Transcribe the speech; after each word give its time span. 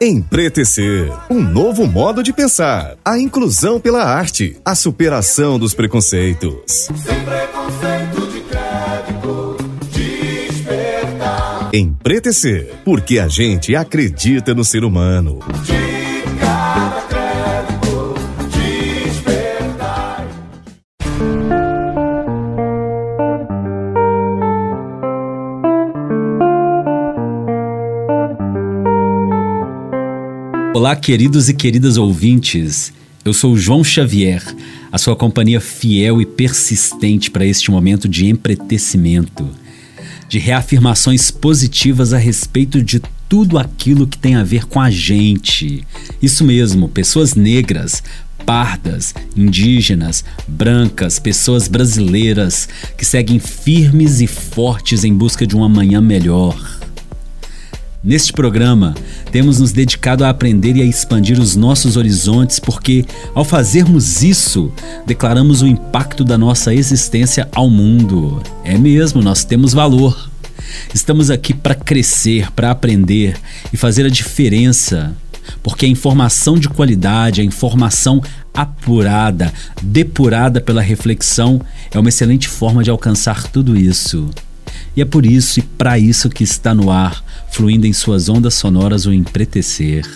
Empretecer, 0.00 1.10
um 1.30 1.40
novo 1.40 1.86
modo 1.86 2.22
de 2.22 2.30
pensar, 2.30 2.96
a 3.02 3.18
inclusão 3.18 3.80
pela 3.80 4.04
arte, 4.04 4.58
a 4.62 4.74
superação 4.74 5.58
dos 5.58 5.72
preconceitos. 5.72 6.90
Sem 6.94 7.18
preconceito 7.24 8.26
de 8.30 8.40
crédito, 8.40 9.56
despertar. 9.90 11.70
Empretecer, 11.72 12.74
porque 12.84 13.18
a 13.18 13.26
gente 13.26 13.74
acredita 13.74 14.54
no 14.54 14.66
ser 14.66 14.84
humano. 14.84 15.38
Olá, 30.86 30.94
queridos 30.94 31.48
e 31.48 31.52
queridas 31.52 31.96
ouvintes. 31.96 32.92
Eu 33.24 33.34
sou 33.34 33.56
João 33.56 33.82
Xavier, 33.82 34.40
a 34.92 34.96
sua 34.98 35.16
companhia 35.16 35.60
fiel 35.60 36.22
e 36.22 36.24
persistente 36.24 37.28
para 37.28 37.44
este 37.44 37.72
momento 37.72 38.08
de 38.08 38.26
empretecimento, 38.28 39.50
de 40.28 40.38
reafirmações 40.38 41.28
positivas 41.28 42.12
a 42.12 42.18
respeito 42.18 42.80
de 42.80 43.02
tudo 43.28 43.58
aquilo 43.58 44.06
que 44.06 44.16
tem 44.16 44.36
a 44.36 44.44
ver 44.44 44.66
com 44.66 44.80
a 44.80 44.88
gente. 44.88 45.84
Isso 46.22 46.44
mesmo, 46.44 46.88
pessoas 46.88 47.34
negras, 47.34 48.00
pardas, 48.44 49.12
indígenas, 49.36 50.24
brancas, 50.46 51.18
pessoas 51.18 51.66
brasileiras 51.66 52.68
que 52.96 53.04
seguem 53.04 53.40
firmes 53.40 54.20
e 54.20 54.28
fortes 54.28 55.02
em 55.02 55.12
busca 55.12 55.44
de 55.44 55.56
um 55.56 55.64
amanhã 55.64 56.00
melhor. 56.00 56.75
Neste 58.06 58.32
programa, 58.32 58.94
temos 59.32 59.58
nos 59.58 59.72
dedicado 59.72 60.24
a 60.24 60.30
aprender 60.30 60.76
e 60.76 60.80
a 60.80 60.84
expandir 60.84 61.40
os 61.40 61.56
nossos 61.56 61.96
horizontes, 61.96 62.60
porque, 62.60 63.04
ao 63.34 63.44
fazermos 63.44 64.22
isso, 64.22 64.72
declaramos 65.04 65.60
o 65.60 65.66
impacto 65.66 66.22
da 66.22 66.38
nossa 66.38 66.72
existência 66.72 67.48
ao 67.52 67.68
mundo. 67.68 68.40
É 68.62 68.78
mesmo, 68.78 69.20
nós 69.20 69.42
temos 69.42 69.72
valor. 69.72 70.30
Estamos 70.94 71.32
aqui 71.32 71.52
para 71.52 71.74
crescer, 71.74 72.52
para 72.52 72.70
aprender 72.70 73.36
e 73.72 73.76
fazer 73.76 74.06
a 74.06 74.08
diferença, 74.08 75.12
porque 75.60 75.84
a 75.84 75.88
informação 75.88 76.56
de 76.56 76.68
qualidade, 76.68 77.40
a 77.40 77.44
informação 77.44 78.22
apurada, 78.54 79.52
depurada 79.82 80.60
pela 80.60 80.80
reflexão, 80.80 81.60
é 81.90 81.98
uma 81.98 82.08
excelente 82.08 82.46
forma 82.46 82.84
de 82.84 82.90
alcançar 82.90 83.48
tudo 83.48 83.76
isso. 83.76 84.30
E 84.96 85.02
é 85.02 85.04
por 85.04 85.26
isso 85.26 85.60
e 85.60 85.62
para 85.62 85.98
isso 85.98 86.30
que 86.30 86.42
está 86.42 86.74
no 86.74 86.90
ar, 86.90 87.22
fluindo 87.50 87.86
em 87.86 87.92
suas 87.92 88.30
ondas 88.30 88.54
sonoras 88.54 89.04
o 89.04 89.12
empretecer. 89.12 90.08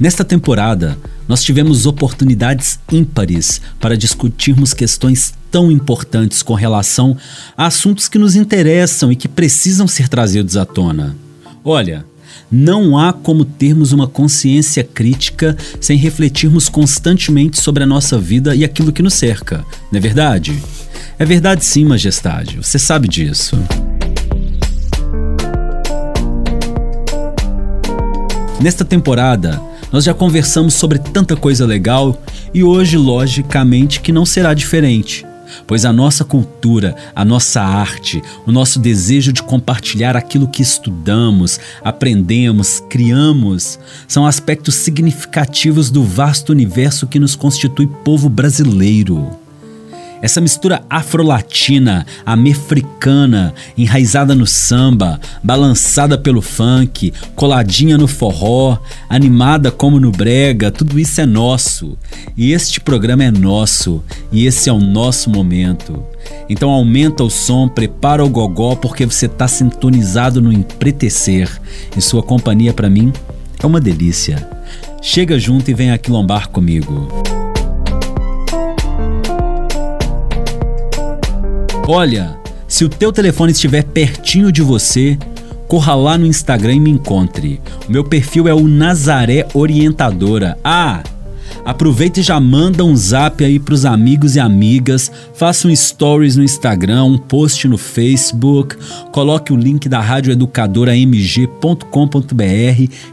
Nesta 0.00 0.24
temporada, 0.24 0.96
nós 1.28 1.42
tivemos 1.42 1.84
oportunidades 1.84 2.78
ímpares 2.90 3.60
para 3.78 3.96
discutirmos 3.96 4.72
questões 4.72 5.34
tão 5.50 5.70
importantes 5.70 6.42
com 6.42 6.54
relação 6.54 7.16
a 7.56 7.66
assuntos 7.66 8.08
que 8.08 8.18
nos 8.18 8.34
interessam 8.34 9.12
e 9.12 9.16
que 9.16 9.28
precisam 9.28 9.86
ser 9.86 10.08
trazidos 10.08 10.56
à 10.56 10.64
tona. 10.64 11.16
Olha, 11.64 12.06
não 12.50 12.98
há 12.98 13.12
como 13.12 13.44
termos 13.44 13.92
uma 13.92 14.06
consciência 14.06 14.82
crítica 14.82 15.56
sem 15.80 15.96
refletirmos 15.96 16.68
constantemente 16.68 17.60
sobre 17.60 17.82
a 17.82 17.86
nossa 17.86 18.18
vida 18.18 18.54
e 18.54 18.64
aquilo 18.64 18.92
que 18.92 19.02
nos 19.02 19.14
cerca, 19.14 19.64
não 19.90 19.98
é 19.98 20.00
verdade? 20.00 20.62
É 21.18 21.24
verdade 21.24 21.64
sim, 21.64 21.84
Majestade, 21.84 22.56
você 22.56 22.78
sabe 22.78 23.08
disso. 23.08 23.56
Nesta 28.60 28.84
temporada, 28.84 29.60
nós 29.92 30.04
já 30.04 30.14
conversamos 30.14 30.74
sobre 30.74 30.98
tanta 30.98 31.36
coisa 31.36 31.66
legal 31.66 32.20
e 32.52 32.64
hoje, 32.64 32.96
logicamente, 32.96 34.00
que 34.00 34.12
não 34.12 34.24
será 34.24 34.54
diferente. 34.54 35.26
Pois 35.66 35.84
a 35.84 35.92
nossa 35.92 36.24
cultura, 36.24 36.96
a 37.14 37.24
nossa 37.24 37.62
arte, 37.62 38.22
o 38.46 38.52
nosso 38.52 38.78
desejo 38.78 39.32
de 39.32 39.42
compartilhar 39.42 40.16
aquilo 40.16 40.48
que 40.48 40.62
estudamos, 40.62 41.58
aprendemos, 41.82 42.80
criamos, 42.88 43.78
são 44.08 44.26
aspectos 44.26 44.74
significativos 44.74 45.90
do 45.90 46.02
vasto 46.02 46.50
universo 46.50 47.06
que 47.06 47.18
nos 47.18 47.34
constitui 47.34 47.86
povo 47.86 48.28
brasileiro. 48.28 49.45
Essa 50.22 50.40
mistura 50.40 50.82
afro-latina, 50.88 52.06
americana, 52.24 53.54
enraizada 53.76 54.34
no 54.34 54.46
samba, 54.46 55.20
balançada 55.42 56.16
pelo 56.16 56.40
funk, 56.40 57.12
coladinha 57.34 57.98
no 57.98 58.08
forró, 58.08 58.78
animada 59.08 59.70
como 59.70 60.00
no 60.00 60.10
brega, 60.10 60.70
tudo 60.70 60.98
isso 60.98 61.20
é 61.20 61.26
nosso. 61.26 61.98
E 62.36 62.52
este 62.52 62.80
programa 62.80 63.24
é 63.24 63.30
nosso, 63.30 64.02
e 64.32 64.46
esse 64.46 64.68
é 64.68 64.72
o 64.72 64.80
nosso 64.80 65.28
momento. 65.30 66.02
Então 66.48 66.70
aumenta 66.70 67.22
o 67.22 67.30
som, 67.30 67.68
prepara 67.68 68.24
o 68.24 68.28
gogó 68.28 68.74
porque 68.74 69.04
você 69.04 69.26
está 69.26 69.46
sintonizado 69.46 70.40
no 70.40 70.52
empretecer. 70.52 71.50
E 71.96 72.00
sua 72.00 72.22
companhia 72.22 72.72
para 72.72 72.90
mim 72.90 73.12
é 73.62 73.66
uma 73.66 73.80
delícia. 73.80 74.48
Chega 75.02 75.38
junto 75.38 75.70
e 75.70 75.74
vem 75.74 75.90
aqui 75.90 76.10
lombar 76.10 76.48
comigo. 76.48 77.35
Olha, 81.88 82.36
se 82.66 82.84
o 82.84 82.88
teu 82.88 83.12
telefone 83.12 83.52
estiver 83.52 83.84
pertinho 83.84 84.50
de 84.50 84.60
você, 84.60 85.16
corra 85.68 85.94
lá 85.94 86.18
no 86.18 86.26
Instagram 86.26 86.74
e 86.74 86.80
me 86.80 86.90
encontre. 86.90 87.60
O 87.88 87.92
meu 87.92 88.02
perfil 88.02 88.48
é 88.48 88.54
o 88.54 88.66
Nazaré 88.66 89.46
Orientadora. 89.54 90.58
Ah, 90.64 91.04
aproveita 91.64 92.18
e 92.18 92.24
já 92.24 92.40
manda 92.40 92.84
um 92.84 92.96
zap 92.96 93.44
aí 93.44 93.60
pros 93.60 93.84
amigos 93.84 94.34
e 94.34 94.40
amigas, 94.40 95.12
faça 95.32 95.68
um 95.68 95.74
stories 95.74 96.36
no 96.36 96.42
Instagram, 96.42 97.04
um 97.04 97.18
post 97.18 97.68
no 97.68 97.78
Facebook, 97.78 98.76
coloque 99.12 99.52
o 99.52 99.56
link 99.56 99.88
da 99.88 100.00
Rádio 100.00 100.32
Educadora 100.32 100.96
mg.com.br, 100.96 101.84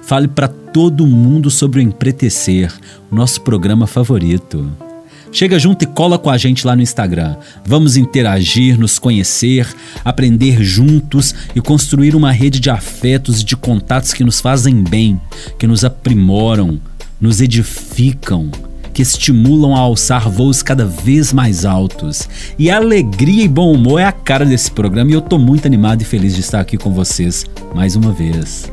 fale 0.01 0.27
para 0.27 0.47
todo 0.47 1.05
mundo 1.05 1.51
sobre 1.51 1.79
o 1.79 1.83
Empretecer, 1.83 2.73
nosso 3.11 3.41
programa 3.41 3.85
favorito. 3.85 4.92
Chega 5.33 5.57
junto 5.57 5.81
e 5.81 5.87
cola 5.87 6.19
com 6.19 6.29
a 6.29 6.37
gente 6.37 6.65
lá 6.65 6.75
no 6.75 6.83
Instagram. 6.83 7.35
Vamos 7.65 7.97
interagir, 7.97 8.79
nos 8.79 8.99
conhecer, 8.99 9.67
aprender 10.05 10.63
juntos 10.63 11.33
e 11.55 11.59
construir 11.59 12.15
uma 12.15 12.31
rede 12.31 12.59
de 12.59 12.69
afetos 12.69 13.41
e 13.41 13.43
de 13.43 13.57
contatos 13.57 14.13
que 14.13 14.23
nos 14.23 14.39
fazem 14.39 14.83
bem, 14.83 15.19
que 15.57 15.65
nos 15.65 15.83
aprimoram, 15.83 16.79
nos 17.19 17.41
edificam, 17.41 18.51
que 18.93 19.01
estimulam 19.01 19.75
a 19.75 19.79
alçar 19.79 20.29
voos 20.29 20.61
cada 20.61 20.85
vez 20.85 21.33
mais 21.33 21.65
altos. 21.65 22.29
E 22.59 22.69
alegria 22.69 23.43
e 23.43 23.47
bom 23.47 23.73
humor 23.73 23.99
é 23.99 24.05
a 24.05 24.11
cara 24.11 24.45
desse 24.45 24.69
programa 24.69 25.09
e 25.09 25.15
eu 25.15 25.21
tô 25.21 25.39
muito 25.39 25.65
animado 25.65 26.03
e 26.03 26.05
feliz 26.05 26.35
de 26.35 26.41
estar 26.41 26.59
aqui 26.59 26.77
com 26.77 26.93
vocês 26.93 27.43
mais 27.73 27.95
uma 27.95 28.13
vez. 28.13 28.71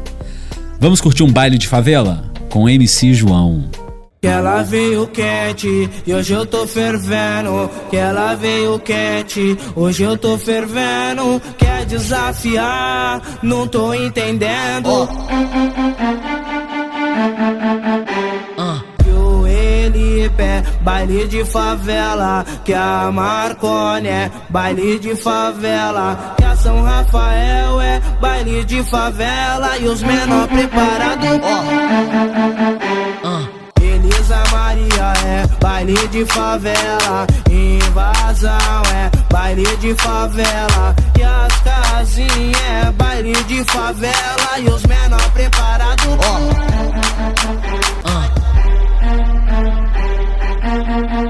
Vamos 0.79 1.01
curtir 1.01 1.23
um 1.23 1.33
baile 1.33 1.57
de 1.57 1.67
favela 1.67 2.31
com 2.51 2.69
MC 2.69 3.15
João. 3.15 3.65
Que 4.21 4.29
ela 4.29 4.63
veio 4.63 5.07
quente 5.07 5.89
e 6.07 6.13
hoje 6.13 6.35
eu 6.35 6.45
tô 6.45 6.67
fervendo. 6.67 7.71
Que 7.89 7.97
ela 7.97 8.35
veio 8.35 8.79
quente, 8.79 9.57
hoje 9.75 10.03
eu 10.03 10.15
tô 10.19 10.37
fervendo. 10.37 11.41
Quer 11.57 11.87
desafiar, 11.87 13.23
não 13.43 13.67
tô 13.67 13.95
entendendo. 13.95 15.09
Que 19.03 19.11
o 19.11 19.47
Elipe 19.47 20.43
é 20.43 20.63
baile 20.83 21.27
de 21.27 21.43
favela. 21.47 22.45
Que 22.63 22.75
a 22.75 23.11
Marcone 23.11 24.09
é 24.09 24.31
baile 24.51 24.99
de 24.99 25.17
favela. 25.17 26.35
Que 26.37 26.45
a 26.45 26.57
São 26.57 26.83
Rafael 26.83 27.81
é 27.81 28.01
baile 28.21 28.67
de 28.67 28.83
favela. 28.83 29.79
E 29.79 29.89
os 29.89 30.03
menor 30.03 30.47
preparados. 30.47 31.41
Maria 34.31 35.13
é 35.27 35.47
baile 35.61 36.09
de 36.09 36.25
favela, 36.27 37.27
invasão 37.51 38.83
é 38.95 39.11
baile 39.33 39.77
de 39.79 39.95
favela, 39.97 40.95
e 41.19 41.23
as 41.23 41.61
casinhas 41.63 42.57
é 42.89 42.93
baile 42.93 43.35
de 43.45 43.65
favela, 43.65 44.59
e 44.59 44.69
os 44.69 44.83
menor 44.85 45.31
preparados. 45.33 46.17
Que 51.21 51.30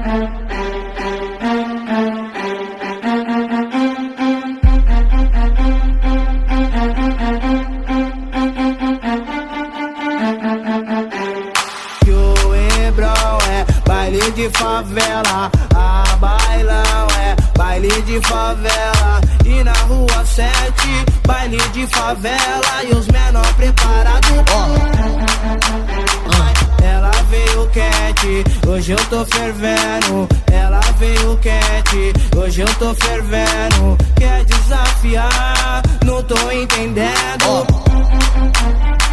de 14.41 14.49
favela, 14.57 15.51
a 15.75 16.15
bailão 16.15 17.07
é 17.19 17.35
baile 17.55 18.01
de 18.01 18.19
favela. 18.21 19.21
E 19.45 19.63
na 19.63 19.73
rua 19.83 20.25
7, 20.25 20.51
baile 21.27 21.59
de 21.73 21.85
favela. 21.85 22.83
E 22.83 22.91
os 22.91 23.07
menor 23.09 23.45
preparados. 23.53 24.31
Ela 26.83 27.11
veio 27.29 27.69
quente, 27.69 28.67
hoje 28.67 28.93
eu 28.93 29.05
tô 29.11 29.23
fervendo. 29.25 30.27
Ela 30.51 30.81
veio 30.97 31.37
quente, 31.37 32.11
hoje 32.35 32.61
eu 32.61 32.75
tô 32.79 32.95
fervendo. 32.95 33.95
Quer 34.15 34.43
desafiar? 34.45 35.83
Não 36.03 36.23
tô 36.23 36.49
entendendo. 36.49 37.67
Boladona. 37.91 39.10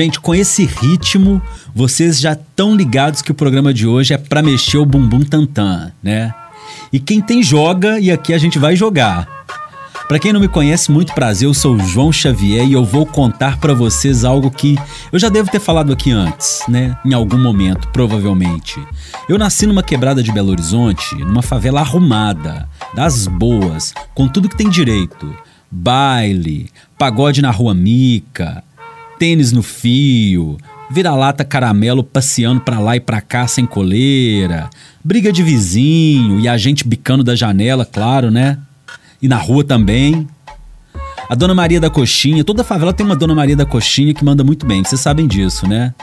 Gente, 0.00 0.18
com 0.18 0.34
esse 0.34 0.64
ritmo, 0.64 1.42
vocês 1.74 2.18
já 2.18 2.32
estão 2.32 2.74
ligados 2.74 3.20
que 3.20 3.32
o 3.32 3.34
programa 3.34 3.74
de 3.74 3.86
hoje 3.86 4.14
é 4.14 4.16
pra 4.16 4.40
mexer 4.40 4.78
o 4.78 4.86
bumbum 4.86 5.20
tantã, 5.20 5.92
né? 6.02 6.34
E 6.90 6.98
quem 6.98 7.20
tem 7.20 7.42
joga 7.42 8.00
e 8.00 8.10
aqui 8.10 8.32
a 8.32 8.38
gente 8.38 8.58
vai 8.58 8.74
jogar. 8.74 9.28
Pra 10.08 10.18
quem 10.18 10.32
não 10.32 10.40
me 10.40 10.48
conhece, 10.48 10.90
muito 10.90 11.12
prazer, 11.12 11.46
eu 11.46 11.52
sou 11.52 11.74
o 11.74 11.80
João 11.80 12.10
Xavier 12.10 12.66
e 12.66 12.72
eu 12.72 12.82
vou 12.82 13.04
contar 13.04 13.58
pra 13.58 13.74
vocês 13.74 14.24
algo 14.24 14.50
que 14.50 14.78
eu 15.12 15.18
já 15.18 15.28
devo 15.28 15.50
ter 15.50 15.60
falado 15.60 15.92
aqui 15.92 16.10
antes, 16.10 16.62
né? 16.66 16.96
Em 17.04 17.12
algum 17.12 17.36
momento, 17.38 17.86
provavelmente. 17.88 18.82
Eu 19.28 19.36
nasci 19.36 19.66
numa 19.66 19.82
quebrada 19.82 20.22
de 20.22 20.32
Belo 20.32 20.50
Horizonte, 20.50 21.14
numa 21.16 21.42
favela 21.42 21.80
arrumada, 21.80 22.66
das 22.94 23.26
boas, 23.26 23.92
com 24.14 24.26
tudo 24.26 24.48
que 24.48 24.56
tem 24.56 24.70
direito. 24.70 25.36
Baile, 25.70 26.70
pagode 26.96 27.42
na 27.42 27.50
rua 27.50 27.74
Mica, 27.74 28.64
tênis 29.20 29.52
no 29.52 29.62
fio, 29.62 30.56
vira-lata 30.90 31.44
caramelo 31.44 32.02
passeando 32.02 32.62
pra 32.62 32.80
lá 32.80 32.96
e 32.96 33.00
pra 33.00 33.20
cá 33.20 33.46
sem 33.46 33.66
coleira, 33.66 34.70
briga 35.04 35.30
de 35.30 35.42
vizinho 35.42 36.40
e 36.40 36.48
a 36.48 36.56
gente 36.56 36.88
bicando 36.88 37.22
da 37.22 37.36
janela, 37.36 37.84
claro, 37.84 38.30
né? 38.30 38.56
E 39.20 39.28
na 39.28 39.36
rua 39.36 39.62
também. 39.62 40.26
A 41.28 41.34
Dona 41.34 41.54
Maria 41.54 41.78
da 41.78 41.90
Coxinha, 41.90 42.42
toda 42.42 42.64
favela 42.64 42.94
tem 42.94 43.04
uma 43.04 43.14
Dona 43.14 43.34
Maria 43.34 43.54
da 43.54 43.66
Coxinha 43.66 44.14
que 44.14 44.24
manda 44.24 44.42
muito 44.42 44.64
bem, 44.64 44.82
vocês 44.82 45.02
sabem 45.02 45.28
disso, 45.28 45.68
né? 45.68 45.94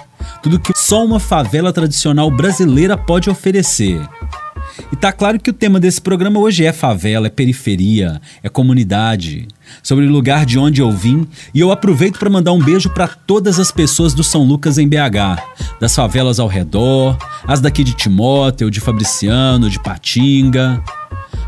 Tudo 0.44 0.60
que 0.60 0.72
só 0.76 1.04
uma 1.04 1.20
favela 1.20 1.74
tradicional 1.74 2.30
brasileira 2.30 2.96
pode 2.96 3.32
oferecer. 3.32 4.00
E 4.92 4.96
tá 4.96 5.12
claro 5.12 5.40
que 5.40 5.50
o 5.50 5.54
tema 5.54 5.80
desse 5.80 6.02
programa 6.02 6.40
hoje 6.40 6.66
é 6.66 6.72
favela, 6.72 7.28
é 7.28 7.30
periferia, 7.30 8.22
é 8.42 8.50
comunidade, 8.50 9.48
sobre 9.84 10.06
o 10.06 10.12
lugar 10.12 10.46
de 10.46 10.58
onde 10.58 10.82
eu 10.82 10.92
vim, 10.92 11.28
e 11.54 11.60
eu 11.60 11.72
aproveito 11.72 12.20
para 12.20 12.30
mandar 12.30 12.54
um 12.54 12.62
beijo 12.62 12.90
para 12.90 13.08
todas 13.08 13.60
as 13.60 13.72
pessoas 13.72 14.14
do 14.14 14.24
São 14.24 14.44
Lucas 14.44 14.78
em 14.78 14.88
BH, 14.88 15.42
das 15.80 15.96
favelas 15.96 16.40
ao 16.40 16.48
redor, 16.48 17.18
as 17.46 17.60
daqui 17.60 17.84
de 17.84 17.94
Timóteo, 17.94 18.72
de 18.72 18.80
Fabriciano, 18.80 19.70
de 19.70 19.80
Patinga, 19.80 20.82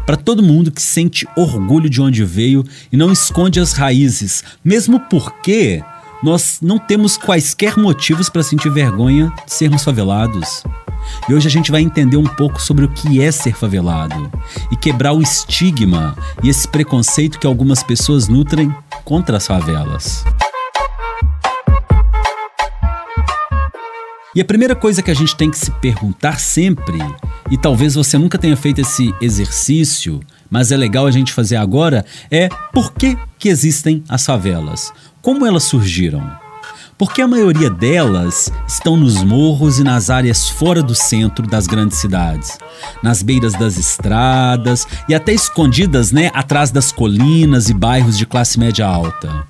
para 0.06 0.18
todo 0.18 0.42
mundo 0.42 0.72
que 0.72 0.82
sente 0.82 1.28
orgulho 1.36 1.90
de 1.90 2.02
onde 2.02 2.24
veio 2.26 2.66
e 2.92 2.98
não 2.98 3.12
esconde 3.12 3.60
as 3.60 3.74
raízes, 3.74 4.44
mesmo 4.64 5.00
porque 5.02 5.84
nós 6.22 6.60
não 6.62 6.78
temos 6.78 7.18
quaisquer 7.18 7.78
motivos 7.78 8.30
para 8.30 8.44
sentir 8.44 8.70
vergonha 8.70 9.32
de 9.46 9.54
sermos 9.54 9.84
favelados. 9.84 10.64
E 11.30 11.34
hoje 11.34 11.48
a 11.48 11.52
gente 11.52 11.72
vai 11.72 11.82
entender 11.82 12.18
um 12.18 12.26
pouco 12.26 12.62
sobre 12.62 12.86
o 12.86 12.90
que 12.90 13.22
é 13.22 13.32
ser 13.32 13.56
favelado 13.56 14.30
e 14.72 14.76
quebrar 14.76 15.14
o 15.14 15.22
estigma 15.22 16.16
e 16.44 16.50
esse 16.50 16.68
preconceito 16.68 17.40
que 17.40 17.48
algumas 17.48 17.82
pessoas 17.82 18.28
nutrem 18.28 18.74
contra 19.06 19.38
as 19.38 19.48
favelas. 19.48 20.26
E 24.36 24.42
a 24.42 24.46
primeira 24.46 24.76
coisa 24.76 25.02
que 25.02 25.10
a 25.10 25.14
gente 25.14 25.36
tem 25.36 25.50
que 25.50 25.58
se 25.58 25.72
perguntar 25.72 26.40
sempre, 26.40 27.00
e 27.50 27.58
talvez 27.58 27.96
você 27.96 28.16
nunca 28.18 28.38
tenha 28.38 28.56
feito 28.56 28.80
esse 28.80 29.14
exercício, 29.20 30.20
mas 30.50 30.72
é 30.72 30.78
legal 30.78 31.08
a 31.08 31.12
gente 31.12 31.34
fazer 31.34 31.56
agora, 31.56 32.06
é 32.30 32.48
por 32.72 32.94
que, 32.94 33.18
que 33.40 33.50
existem 33.50 34.04
as 34.08 34.24
favelas? 34.24 34.94
Como 35.22 35.46
elas 35.46 35.64
surgiram? 35.64 36.24
Porque 36.98 37.22
a 37.22 37.28
maioria 37.28 37.70
delas 37.70 38.52
estão 38.66 38.96
nos 38.96 39.22
morros 39.22 39.78
e 39.78 39.84
nas 39.84 40.10
áreas 40.10 40.50
fora 40.50 40.82
do 40.82 40.96
centro 40.96 41.46
das 41.46 41.68
grandes 41.68 41.98
cidades, 41.98 42.58
nas 43.04 43.22
beiras 43.22 43.54
das 43.54 43.78
estradas 43.78 44.88
e 45.10 45.16
até 45.16 45.34
escondidas, 45.34 46.14
né, 46.14 46.32
atrás 46.34 46.72
das 46.72 46.92
colinas 46.92 47.70
e 47.70 47.74
bairros 47.74 48.18
de 48.18 48.26
classe 48.26 48.58
média 48.58 48.86
alta. 48.86 49.46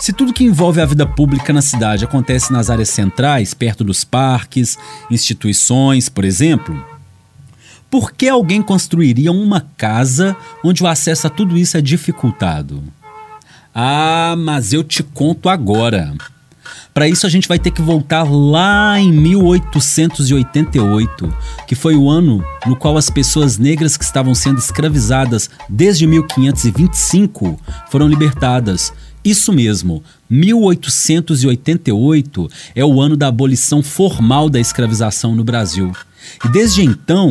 Se 0.00 0.12
tudo 0.12 0.32
que 0.32 0.44
envolve 0.44 0.80
a 0.80 0.86
vida 0.86 1.06
pública 1.06 1.52
na 1.52 1.62
cidade 1.62 2.04
acontece 2.04 2.52
nas 2.52 2.68
áreas 2.68 2.88
centrais, 2.88 3.54
perto 3.54 3.84
dos 3.84 4.02
parques, 4.02 4.76
instituições, 5.08 6.08
por 6.08 6.24
exemplo, 6.24 6.84
por 7.88 8.12
que 8.12 8.28
alguém 8.28 8.60
construiria 8.60 9.30
uma 9.30 9.68
casa 9.76 10.36
onde 10.64 10.82
o 10.82 10.86
acesso 10.86 11.28
a 11.28 11.30
tudo 11.30 11.56
isso 11.56 11.76
é 11.76 11.80
dificultado? 11.80 12.82
Ah, 13.74 14.34
mas 14.36 14.72
eu 14.72 14.82
te 14.82 15.02
conto 15.02 15.48
agora. 15.48 16.12
Para 16.92 17.08
isso 17.08 17.24
a 17.24 17.30
gente 17.30 17.46
vai 17.46 17.56
ter 17.58 17.70
que 17.70 17.80
voltar 17.80 18.24
lá 18.24 18.98
em 18.98 19.12
1888, 19.12 21.32
que 21.66 21.76
foi 21.76 21.94
o 21.94 22.10
ano 22.10 22.44
no 22.66 22.74
qual 22.74 22.96
as 22.96 23.08
pessoas 23.08 23.58
negras 23.58 23.96
que 23.96 24.02
estavam 24.02 24.34
sendo 24.34 24.58
escravizadas 24.58 25.48
desde 25.68 26.04
1525 26.06 27.60
foram 27.88 28.08
libertadas. 28.08 28.92
Isso 29.24 29.52
mesmo, 29.52 30.02
1888 30.28 32.50
é 32.74 32.84
o 32.84 33.00
ano 33.00 33.16
da 33.16 33.28
abolição 33.28 33.80
formal 33.82 34.50
da 34.50 34.58
escravização 34.58 35.36
no 35.36 35.44
Brasil. 35.44 35.92
E 36.44 36.48
desde 36.48 36.82
então, 36.82 37.30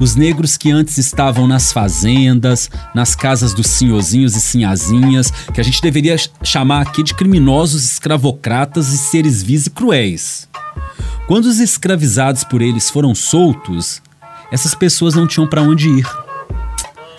os 0.00 0.14
negros 0.14 0.56
que 0.56 0.70
antes 0.70 0.98
estavam 0.98 1.46
nas 1.46 1.72
fazendas, 1.72 2.70
nas 2.94 3.14
casas 3.14 3.52
dos 3.52 3.66
senhorzinhos 3.66 4.36
e 4.36 4.40
sinhazinhas, 4.40 5.30
que 5.52 5.60
a 5.60 5.64
gente 5.64 5.82
deveria 5.82 6.16
chamar 6.42 6.82
aqui 6.82 7.02
de 7.02 7.14
criminosos 7.14 7.84
escravocratas 7.84 8.92
e 8.92 8.98
seres 8.98 9.42
vis 9.42 9.66
e 9.66 9.70
cruéis. 9.70 10.48
Quando 11.26 11.46
os 11.46 11.60
escravizados 11.60 12.44
por 12.44 12.62
eles 12.62 12.88
foram 12.88 13.14
soltos, 13.14 14.00
essas 14.50 14.74
pessoas 14.74 15.14
não 15.14 15.26
tinham 15.26 15.46
para 15.46 15.62
onde 15.62 15.88
ir. 15.88 16.06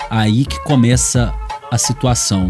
Aí 0.10 0.46
que 0.46 0.60
começa 0.64 1.34
a 1.72 1.78
situação. 1.78 2.50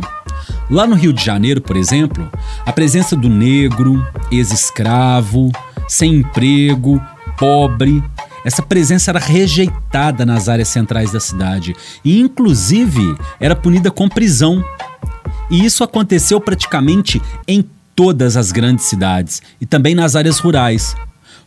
Lá 0.70 0.88
no 0.88 0.96
Rio 0.96 1.12
de 1.12 1.24
Janeiro, 1.24 1.60
por 1.60 1.76
exemplo, 1.76 2.32
a 2.66 2.72
presença 2.72 3.16
do 3.16 3.28
negro, 3.28 4.06
ex-escravo, 4.32 5.52
sem 5.88 6.16
emprego, 6.16 7.02
pobre, 7.38 8.04
essa 8.44 8.62
presença 8.62 9.12
era 9.12 9.20
rejeitada 9.20 10.26
nas 10.26 10.50
áreas 10.50 10.70
centrais 10.70 11.12
da 11.12 11.20
cidade 11.20 11.76
e, 12.04 12.20
inclusive, 12.20 13.16
era 13.40 13.56
punida 13.56 13.92
com 13.92 14.10
prisão. 14.10 14.64
E 15.50 15.66
isso 15.66 15.84
aconteceu 15.84 16.40
praticamente 16.40 17.22
em 17.48 17.68
todas 17.96 18.38
as 18.38 18.52
grandes 18.52 18.86
cidades 18.86 19.42
e 19.60 19.66
também 19.66 19.96
nas 19.96 20.16
áreas 20.16 20.40
rurais. 20.40 20.96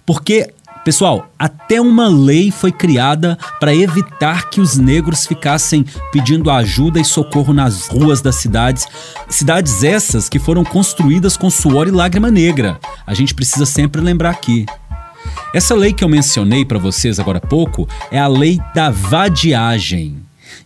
Porque 0.05 0.53
Pessoal, 0.85 1.31
até 1.39 1.81
uma 1.81 2.09
lei 2.09 2.51
foi 2.51 2.73
criada 2.73 3.39
para 3.61 3.73
evitar 3.73 4.51
que 4.51 4.61
os 4.61 4.77
negros 4.77 5.25
ficassem 5.25 5.87
pedindo 6.11 6.51
ajuda 6.51 6.99
e 6.99 7.05
socorro 7.05 7.53
nas 7.53 7.87
ruas 7.87 8.21
das 8.21 8.37
cidades. 8.37 8.85
Cidades 9.29 9.85
essas 9.85 10.29
que 10.29 10.41
foram 10.41 10.65
construídas 10.65 11.37
com 11.37 11.49
suor 11.49 11.87
e 11.87 11.93
lágrima 11.93 12.33
negra. 12.33 12.81
A 13.07 13.15
gente 13.15 13.33
precisa 13.33 13.65
sempre 13.65 14.01
lembrar 14.01 14.31
aqui. 14.31 14.67
Essa 15.55 15.75
lei 15.75 15.93
que 15.93 16.03
eu 16.03 16.09
mencionei 16.09 16.65
para 16.65 16.79
vocês 16.79 17.21
agora 17.21 17.39
há 17.39 17.47
pouco 17.47 17.89
é 18.11 18.19
a 18.19 18.27
Lei 18.27 18.59
da 18.75 18.91
Vadiagem. 18.91 20.17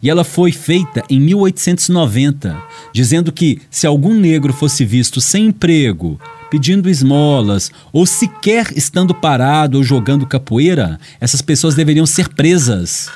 E 0.02 0.10
ela 0.10 0.24
foi 0.24 0.52
feita 0.52 1.02
em 1.08 1.20
1890, 1.20 2.56
dizendo 2.92 3.32
que 3.32 3.60
se 3.70 3.86
algum 3.86 4.14
negro 4.14 4.52
fosse 4.52 4.84
visto 4.84 5.20
sem 5.20 5.46
emprego, 5.46 6.20
pedindo 6.50 6.88
esmolas 6.88 7.70
ou 7.92 8.06
sequer 8.06 8.72
estando 8.76 9.14
parado 9.14 9.78
ou 9.78 9.84
jogando 9.84 10.26
capoeira, 10.26 10.98
essas 11.20 11.42
pessoas 11.42 11.74
deveriam 11.74 12.06
ser 12.06 12.28
presas. 12.28 13.08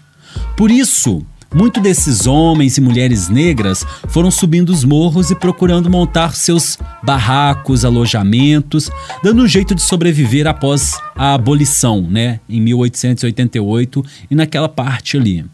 Por 0.56 0.70
isso, 0.70 1.24
Muitos 1.52 1.82
desses 1.82 2.28
homens 2.28 2.78
e 2.78 2.80
mulheres 2.80 3.28
negras 3.28 3.84
foram 4.08 4.30
subindo 4.30 4.70
os 4.70 4.84
morros 4.84 5.32
e 5.32 5.34
procurando 5.34 5.90
montar 5.90 6.36
seus 6.36 6.78
barracos, 7.02 7.84
alojamentos, 7.84 8.88
dando 9.20 9.42
um 9.42 9.48
jeito 9.48 9.74
de 9.74 9.82
sobreviver 9.82 10.46
após 10.46 10.96
a 11.16 11.34
abolição, 11.34 12.02
né, 12.02 12.38
em 12.48 12.60
1888 12.60 14.04
e 14.30 14.34
naquela 14.36 14.68
parte 14.68 15.16
ali. 15.16 15.44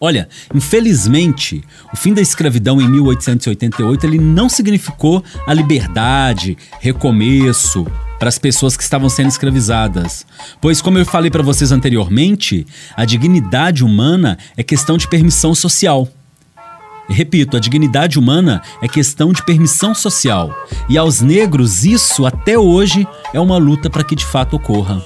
Olha, 0.00 0.28
infelizmente, 0.54 1.62
o 1.92 1.96
fim 1.96 2.14
da 2.14 2.22
escravidão 2.22 2.80
em 2.80 2.88
1888 2.88 4.06
ele 4.06 4.18
não 4.18 4.48
significou 4.48 5.24
a 5.44 5.52
liberdade, 5.52 6.56
recomeço 6.80 7.84
para 8.20 8.28
as 8.28 8.38
pessoas 8.38 8.76
que 8.76 8.82
estavam 8.82 9.08
sendo 9.08 9.28
escravizadas. 9.28 10.26
Pois, 10.60 10.82
como 10.82 10.98
eu 10.98 11.06
falei 11.06 11.30
para 11.30 11.42
vocês 11.42 11.72
anteriormente, 11.72 12.66
a 12.94 13.06
dignidade 13.06 13.82
humana 13.82 14.36
é 14.58 14.62
questão 14.62 14.98
de 14.98 15.08
permissão 15.08 15.54
social. 15.54 16.06
repito, 17.08 17.56
a 17.56 17.60
dignidade 17.60 18.18
humana 18.18 18.62
é 18.80 18.86
questão 18.86 19.32
de 19.32 19.42
permissão 19.44 19.94
social. 19.94 20.54
E 20.88 20.96
aos 20.96 21.20
negros, 21.20 21.84
isso 21.84 22.24
até 22.24 22.56
hoje 22.56 23.08
é 23.34 23.40
uma 23.40 23.56
luta 23.56 23.90
para 23.90 24.04
que 24.04 24.14
de 24.14 24.24
fato 24.24 24.54
ocorra. 24.54 25.02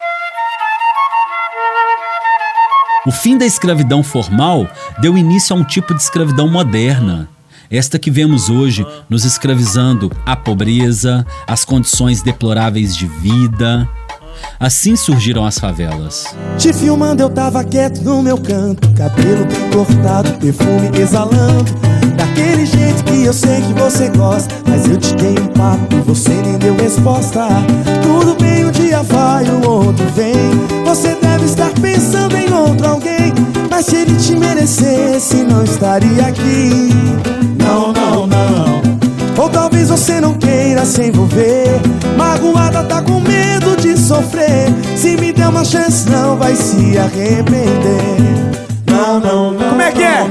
O 3.06 3.12
fim 3.12 3.38
da 3.38 3.46
escravidão 3.46 4.02
formal 4.02 4.68
deu 4.98 5.16
início 5.16 5.54
a 5.54 5.58
um 5.58 5.64
tipo 5.64 5.94
de 5.94 6.02
escravidão 6.02 6.48
moderna. 6.48 7.28
Esta 7.70 7.98
que 7.98 8.10
vemos 8.10 8.48
hoje 8.50 8.86
nos 9.08 9.24
escravizando 9.24 10.10
a 10.24 10.36
pobreza, 10.36 11.26
as 11.46 11.64
condições 11.64 12.22
deploráveis 12.22 12.96
de 12.96 13.06
vida. 13.06 13.88
Assim 14.58 14.96
surgiram 14.96 15.44
as 15.44 15.58
favelas. 15.58 16.34
Te 16.58 16.72
filmando, 16.72 17.22
eu 17.22 17.30
tava 17.30 17.64
quieto 17.64 18.02
no 18.02 18.22
meu 18.22 18.38
canto, 18.38 18.88
cabelo 18.94 19.46
cortado, 19.72 20.32
perfume 20.38 20.90
exalando. 20.98 21.72
Daquele 22.16 22.66
jeito 22.66 23.04
que 23.04 23.24
eu 23.24 23.32
sei 23.32 23.60
que 23.62 23.72
você 23.72 24.08
gosta, 24.10 24.54
mas 24.68 24.86
eu 24.88 24.96
te 24.96 25.14
dei 25.14 25.38
um 25.38 25.48
papo 25.48 25.94
você 26.04 26.30
nem 26.30 26.58
deu 26.58 26.76
resposta. 26.76 27.48
Tudo 28.02 28.36
bem, 28.40 28.64
um 28.64 28.70
dia 28.70 29.02
vai, 29.02 29.44
o 29.44 29.68
outro 29.68 30.06
vem. 30.10 30.34
Você 30.84 31.14
deve 31.14 31.44
estar 31.44 31.72
pensando 31.80 32.36
em 32.36 32.52
outro 32.52 32.86
alguém, 32.86 33.32
mas 33.70 33.86
se 33.86 33.96
ele 33.96 34.16
te 34.16 34.36
merecesse, 34.36 35.42
não 35.42 35.64
estaria 35.64 36.26
aqui. 36.26 37.33
Não, 37.64 37.92
não, 37.92 38.26
não. 38.26 38.82
Ou 39.36 39.48
talvez 39.48 39.88
você 39.88 40.20
não 40.20 40.34
queira 40.34 40.84
se 40.84 41.02
envolver. 41.02 41.80
Magoada 42.16 42.84
tá 42.84 43.02
com 43.02 43.20
medo 43.20 43.76
de 43.76 43.96
sofrer. 43.96 44.68
Se 44.96 45.16
me 45.16 45.32
der 45.32 45.48
uma 45.48 45.64
chance, 45.64 46.08
não 46.08 46.36
vai 46.36 46.54
se 46.54 46.96
arrepender. 46.98 48.16
Não, 48.86 49.18
não, 49.20 49.50
não. 49.52 49.68
Como 49.70 49.82
é 49.82 49.92
que 49.92 50.02
é? 50.02 50.24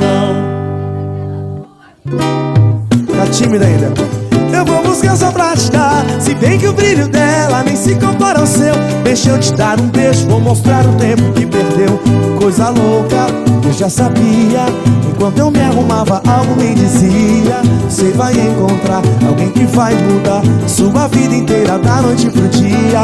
Tá 3.17 3.27
tímida 3.31 3.65
ainda. 3.65 4.22
Eu 4.53 4.63
vou 4.63 4.83
buscar 4.83 5.17
só 5.17 5.31
pra 5.31 5.55
te 5.55 5.71
dar. 5.71 6.05
Se 6.19 6.35
bem 6.35 6.59
que 6.59 6.67
o 6.67 6.73
brilho 6.73 7.07
dela 7.07 7.63
nem 7.63 7.75
se 7.75 7.95
compara 7.95 8.39
ao 8.39 8.45
seu. 8.45 8.75
Deixa 9.03 9.31
eu 9.31 9.39
te 9.39 9.51
dar 9.53 9.79
um 9.81 9.87
beijo, 9.87 10.27
vou 10.27 10.39
mostrar 10.39 10.85
o 10.85 10.93
tempo 10.93 11.23
que 11.33 11.45
perdeu. 11.45 11.99
Coisa 12.39 12.69
louca, 12.69 13.27
eu 13.65 13.73
já 13.73 13.89
sabia. 13.89 14.65
Enquanto 15.09 15.39
eu 15.39 15.49
me 15.49 15.59
arrumava, 15.59 16.21
algo 16.27 16.55
me 16.55 16.75
dizia: 16.75 17.61
Você 17.89 18.11
vai 18.11 18.33
encontrar 18.33 19.01
alguém 19.27 19.49
que 19.49 19.65
vai 19.65 19.95
mudar 19.95 20.43
sua 20.67 21.07
vida 21.07 21.33
inteira, 21.33 21.79
da 21.79 22.01
noite 22.01 22.29
pro 22.29 22.47
dia. 22.49 23.01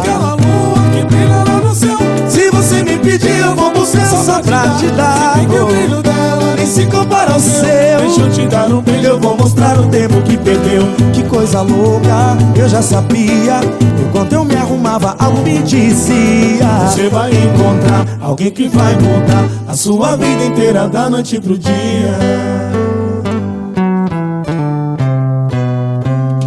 Aquela 0.00 0.34
lua 0.34 0.90
que 0.92 1.04
brilha 1.04 1.44
lá 1.44 1.60
no 1.60 1.74
céu. 1.74 1.98
Se 2.28 2.50
você 2.50 2.82
me 2.82 2.98
pedir, 2.98 3.38
eu 3.38 3.54
vou 3.54 3.72
buscar 3.72 4.06
só 4.06 4.40
pra 4.40 4.62
te 4.70 4.88
dar. 4.88 5.34
Se 5.34 5.38
bem 5.38 5.48
que 5.48 5.58
o 5.58 5.66
brilho 5.66 6.02
dela 6.02 6.27
Nem 6.58 6.66
se 6.66 6.86
compara 6.86 7.34
ao 7.34 7.40
seu. 7.40 8.00
Deixa 8.00 8.20
eu 8.20 8.30
te 8.32 8.46
dar 8.48 8.66
um 8.72 8.82
beijo, 8.82 9.06
Eu 9.06 9.20
vou 9.20 9.36
mostrar 9.36 9.78
o 9.78 9.86
tempo 9.86 10.20
que 10.22 10.36
perdeu. 10.36 10.82
Que 11.12 11.22
coisa 11.22 11.62
louca, 11.62 12.36
eu 12.56 12.68
já 12.68 12.82
sabia. 12.82 13.60
Enquanto 14.02 14.32
eu 14.32 14.44
me 14.44 14.56
arrumava, 14.56 15.14
algo 15.20 15.40
me 15.42 15.62
dizia: 15.62 16.66
Você 16.88 17.08
vai 17.08 17.30
encontrar 17.30 18.04
alguém 18.20 18.50
que 18.50 18.66
vai 18.68 18.92
mudar 18.94 19.48
a 19.68 19.76
sua 19.76 20.16
vida 20.16 20.46
inteira 20.46 20.88
da 20.88 21.08
noite 21.08 21.40
pro 21.40 21.56
dia. 21.56 22.18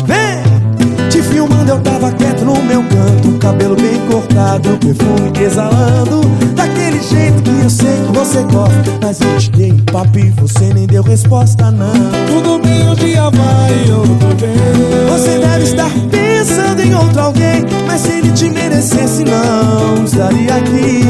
Vem! 0.06 1.10
Te 1.10 1.22
filmando, 1.22 1.72
eu 1.72 1.80
tava 1.80 2.12
quieto 2.12 2.44
no 2.44 2.62
meu 2.62 2.84
canto. 2.84 3.00
Cabelo 3.41 3.75
bem 3.75 4.00
cortado, 4.07 4.77
perfume 4.77 5.31
exalando. 5.43 6.21
Daquele 6.55 7.01
jeito 7.01 7.41
que 7.41 7.63
eu 7.63 7.69
sei 7.71 7.98
que 8.05 8.12
você 8.13 8.43
gosta. 8.43 9.00
Mas 9.01 9.19
eu 9.19 9.38
te 9.39 9.50
dei 9.50 9.71
um 9.71 9.77
papo 9.79 10.19
e 10.19 10.29
você 10.29 10.71
nem 10.71 10.86
deu 10.86 11.01
resposta, 11.01 11.71
não. 11.71 11.91
Tudo 12.27 12.60
bem, 12.60 12.88
um 12.88 12.93
dia 12.93 13.24
vai, 13.31 13.91
outro 13.91 14.38
vem. 14.38 15.10
Você 15.10 15.39
deve 15.39 15.63
estar 15.63 15.89
pensando 16.12 16.81
em 16.81 16.93
outro 16.93 17.19
alguém, 17.19 17.65
mas 17.88 18.01
se 18.01 18.12
ele 18.12 18.31
te 18.31 18.48
merecesse, 18.48 19.24
não 19.24 20.03
estaria 20.05 20.55
aqui. 20.55 21.03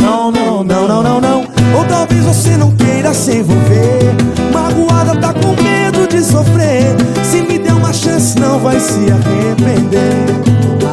Não, 0.00 0.32
não, 0.32 0.64
Não, 0.64 0.88
não, 0.88 1.02
não, 1.04 1.20
não. 1.20 1.40
Ou 1.76 1.84
talvez 1.84 2.24
você 2.24 2.56
não 2.56 2.72
queira 2.72 3.14
se 3.14 3.36
envolver. 3.36 4.12
Magoada 4.52 5.14
tá 5.20 5.32
com 5.32 5.54
medo 5.62 6.08
de 6.08 6.20
sofrer. 6.20 6.96
Uma 7.90 7.94
chance, 7.94 8.38
não 8.38 8.56
vai 8.60 8.78
se 8.78 9.00
arrepender. 9.10 10.24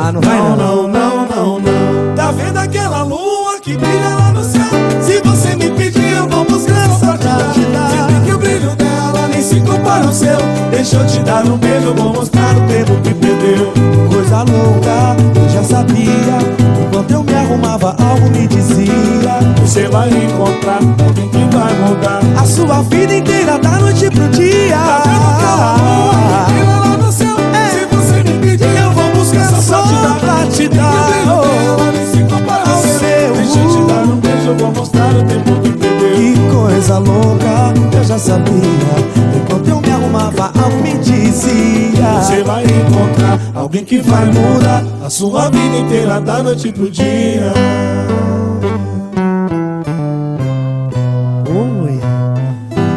Ah, 0.04 0.12
não 0.12 0.20
vai 0.20 0.36
Não, 0.36 0.58
não. 0.58 0.88
não, 0.88 0.88
não, 0.88 1.27
não, 1.27 1.60
não. 1.60 2.16
Tá 2.16 2.32
vendo 2.32 2.58
aquela 2.58 3.04
lua 3.04 3.60
que 3.62 3.77
brilha 3.77 4.16
lá 4.16 4.32
no 4.32 4.44
céu? 4.44 4.63
Se 5.00 5.22
você 5.22 5.56
me 5.56 5.70
pedir, 5.77 6.13
eu 6.18 6.27
vou 6.27 6.44
buscar 6.46 6.89
só 6.89 7.16
pra 7.16 7.51
te 7.54 7.60
dar. 7.66 7.92
Se 7.92 8.12
bem 8.12 8.22
que 8.25 8.34
o 8.34 8.39
brilho 8.39 8.75
dela 8.75 9.27
nem 9.27 9.44
se 9.44 9.62
compara 9.62 10.06
ao 10.08 10.12
seu. 10.12 10.39
Deixa 10.72 10.96
eu 10.96 11.06
te 11.06 11.20
dar 11.20 11.46
um 11.46 11.56
beijo, 11.58 11.94
vou 11.94 12.13
mostrar 12.13 12.58
o 12.58 12.62
tempo 12.62 13.00
que 13.04 13.13
perdeu. 13.13 13.72
Coisa 14.12 14.38
louca, 14.38 15.16
eu 15.39 15.50
já 15.50 15.63
sabia. 15.63 16.39
Enquanto 16.82 17.12
eu 17.12 17.24
me 17.24 17.36
arrumava, 17.36 17.96
algo 18.04 18.27
me 18.32 18.48
dizia. 18.48 19.38
Você 19.62 19.88
vai 19.88 20.10
encontrar 20.10 20.80
alguém 21.06 21.30
que 21.30 21.56
vai 21.56 21.74
mudar. 21.75 22.22
A 22.42 22.44
sua 22.48 22.82
vida 22.82 23.18
inteira, 23.18 23.60
da 23.60 23.77
noite 23.82 24.10
pro 24.10 24.27
dia. 24.30 24.77
Tá 24.77 25.04
vendo 25.06 25.36
aquela 25.36 25.75
lua 25.75 26.07
encontrar 42.98 43.39
alguém 43.54 43.86
que 43.86 44.00
vai 44.00 44.25
mudar 44.25 44.84
a 45.04 45.10
sua 45.10 45.50
vida 45.50 45.77
inteira 45.77 46.20
da 46.20 46.42
noite 46.42 46.72
pro 46.72 46.89
dia. 46.89 47.54
Oi. 51.48 52.00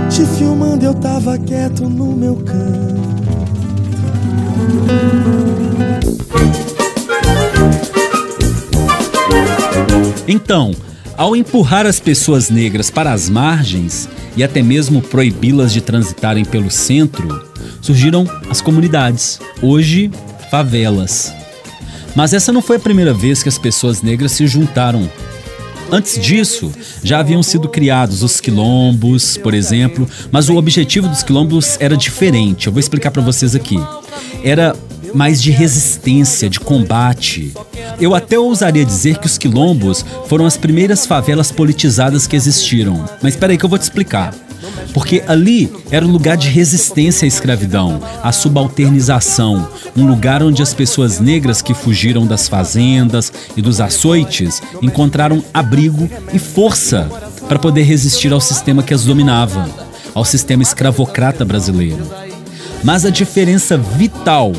Te 0.09 0.25
filmando, 0.38 0.85
eu 0.85 0.95
tava 0.95 1.38
quieto 1.38 1.88
no 1.88 2.16
meu 2.16 2.37
canto. 2.37 3.00
Então, 10.26 10.73
ao 11.16 11.35
empurrar 11.35 11.87
as 11.87 11.99
pessoas 11.99 12.49
negras 12.49 12.88
para 12.88 13.12
as 13.12 13.28
margens 13.28 14.09
e 14.37 14.45
até 14.45 14.62
mesmo 14.62 15.02
proibi-las 15.02 15.73
de 15.73 15.80
transitarem 15.80 16.45
pelo 16.45 16.71
centro, 16.71 17.50
surgiram 17.80 18.26
as 18.49 18.60
comunidades, 18.60 19.40
hoje 19.62 20.10
favelas. 20.50 21.32
Mas 22.14 22.32
essa 22.32 22.52
não 22.52 22.60
foi 22.60 22.76
a 22.76 22.80
primeira 22.80 23.14
vez 23.14 23.42
que 23.42 23.49
as 23.49 23.58
pessoas 23.58 24.02
negras 24.02 24.32
se 24.32 24.46
juntaram. 24.46 25.08
Antes 25.92 26.20
disso, 26.20 26.70
já 27.02 27.18
haviam 27.18 27.42
sido 27.42 27.68
criados 27.68 28.22
os 28.22 28.40
quilombos, 28.40 29.37
por 29.37 29.54
exemplo, 29.54 30.08
mas 30.30 30.49
o 30.49 30.56
objetivo 30.56 31.08
dos 31.08 31.22
quilombos 31.22 31.76
era 31.80 31.96
diferente. 31.96 32.68
Eu 32.68 32.72
vou 32.72 32.78
explicar 32.78 33.10
para 33.10 33.22
vocês 33.22 33.56
aqui. 33.56 33.76
Era 34.44 34.76
mais 35.12 35.42
de 35.42 35.50
resistência, 35.50 36.49
de 36.49 36.60
combate. 36.60 37.52
Eu 38.00 38.14
até 38.14 38.38
ousaria 38.38 38.84
dizer 38.84 39.18
que 39.18 39.26
os 39.26 39.37
quilombos 39.37 40.04
foram 40.26 40.46
as 40.46 40.56
primeiras 40.56 41.06
favelas 41.06 41.50
politizadas 41.50 42.26
que 42.26 42.37
existiram. 42.37 43.04
Mas 43.20 43.34
espera 43.34 43.52
aí 43.52 43.58
que 43.58 43.64
eu 43.64 43.68
vou 43.68 43.78
te 43.78 43.82
explicar. 43.82 44.32
Porque 44.93 45.23
ali 45.26 45.73
era 45.90 46.05
um 46.05 46.11
lugar 46.11 46.37
de 46.37 46.49
resistência 46.49 47.26
à 47.26 47.29
escravidão, 47.29 48.00
à 48.23 48.33
subalternização, 48.33 49.69
um 49.97 50.07
lugar 50.07 50.43
onde 50.43 50.62
as 50.62 50.75
pessoas 50.75 51.21
negras 51.21 51.62
que 51.62 51.75
fugiram 51.75 52.26
das 52.26 52.49
fazendas 52.49 53.33
e 53.57 53.62
dos 53.62 53.81
açoites 53.81 54.62
encontraram 54.83 55.43
abrigo 55.52 56.09
e 56.33 56.38
força 56.38 57.09
para 57.49 57.59
poder 57.59 57.83
resistir 57.83 58.33
ao 58.33 58.40
sistema 58.40 58.83
que 58.83 58.95
as 58.95 59.05
dominava, 59.05 59.69
ao 60.14 60.25
sistema 60.25 60.62
escravocrata 60.62 61.45
brasileiro. 61.45 62.07
Mas 62.83 63.05
a 63.05 63.11
diferença 63.11 63.76
vital 63.76 64.52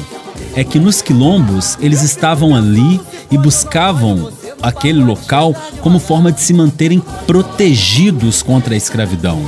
é 0.56 0.64
que 0.64 0.80
nos 0.80 1.02
quilombos 1.02 1.78
eles 1.82 2.02
estavam 2.02 2.56
ali 2.56 3.00
e 3.30 3.38
buscavam 3.38 4.32
aquele 4.62 5.02
local 5.04 5.56
como 5.82 6.00
forma 6.00 6.32
de 6.32 6.42
se 6.42 6.54
manterem 6.54 7.02
protegidos 7.26 8.44
contra 8.44 8.74
a 8.74 8.78
escravidão. 8.78 9.42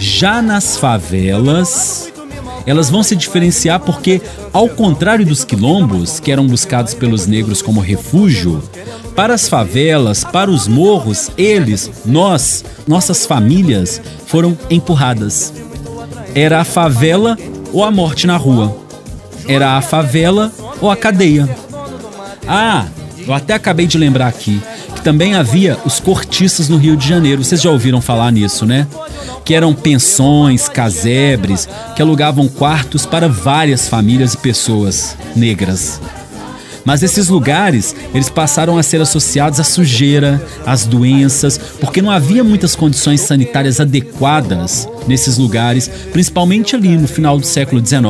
Já 0.00 0.40
nas 0.40 0.78
favelas, 0.78 2.10
elas 2.66 2.88
vão 2.88 3.02
se 3.02 3.14
diferenciar 3.14 3.78
porque, 3.80 4.22
ao 4.50 4.66
contrário 4.66 5.26
dos 5.26 5.44
quilombos, 5.44 6.18
que 6.18 6.32
eram 6.32 6.46
buscados 6.46 6.94
pelos 6.94 7.26
negros 7.26 7.60
como 7.60 7.82
refúgio, 7.82 8.62
para 9.14 9.34
as 9.34 9.46
favelas, 9.46 10.24
para 10.24 10.50
os 10.50 10.66
morros, 10.66 11.30
eles, 11.36 11.90
nós, 12.06 12.64
nossas 12.88 13.26
famílias 13.26 14.00
foram 14.26 14.56
empurradas. 14.70 15.52
Era 16.34 16.62
a 16.62 16.64
favela 16.64 17.36
ou 17.70 17.84
a 17.84 17.90
morte 17.90 18.26
na 18.26 18.38
rua. 18.38 18.74
Era 19.46 19.76
a 19.76 19.82
favela 19.82 20.50
ou 20.80 20.90
a 20.90 20.96
cadeia. 20.96 21.46
Ah, 22.48 22.86
eu 23.26 23.34
até 23.34 23.52
acabei 23.52 23.86
de 23.86 23.98
lembrar 23.98 24.28
aqui 24.28 24.62
que 24.94 25.02
também 25.02 25.34
havia 25.34 25.78
os 25.84 26.00
cortiços 26.00 26.70
no 26.70 26.78
Rio 26.78 26.96
de 26.96 27.06
Janeiro. 27.06 27.44
Vocês 27.44 27.60
já 27.60 27.70
ouviram 27.70 28.00
falar 28.00 28.30
nisso, 28.30 28.64
né? 28.64 28.86
Que 29.44 29.54
eram 29.54 29.74
pensões, 29.74 30.68
casebres, 30.68 31.68
que 31.94 32.02
alugavam 32.02 32.48
quartos 32.48 33.06
para 33.06 33.28
várias 33.28 33.88
famílias 33.88 34.34
e 34.34 34.38
pessoas 34.38 35.16
negras. 35.34 36.00
Mas 36.84 37.02
esses 37.02 37.28
lugares, 37.28 37.94
eles 38.14 38.28
passaram 38.28 38.78
a 38.78 38.82
ser 38.82 39.00
associados 39.00 39.60
à 39.60 39.64
sujeira, 39.64 40.44
às 40.64 40.86
doenças, 40.86 41.58
porque 41.58 42.00
não 42.00 42.10
havia 42.10 42.42
muitas 42.42 42.74
condições 42.74 43.20
sanitárias 43.20 43.80
adequadas 43.80 44.88
nesses 45.06 45.36
lugares, 45.36 45.88
principalmente 46.12 46.74
ali 46.74 46.96
no 46.96 47.06
final 47.06 47.38
do 47.38 47.46
século 47.46 47.84
XIX. 47.84 48.06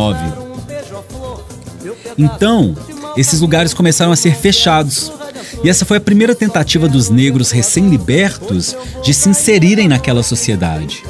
Então, 2.16 2.76
esses 3.16 3.40
lugares 3.40 3.74
começaram 3.74 4.12
a 4.12 4.16
ser 4.16 4.34
fechados. 4.36 5.10
E 5.62 5.68
essa 5.68 5.84
foi 5.84 5.98
a 5.98 6.00
primeira 6.00 6.34
tentativa 6.34 6.88
dos 6.88 7.10
negros 7.10 7.50
recém-libertos 7.50 8.76
de 9.02 9.12
se 9.12 9.28
inserirem 9.28 9.88
naquela 9.88 10.22
sociedade. 10.22 11.02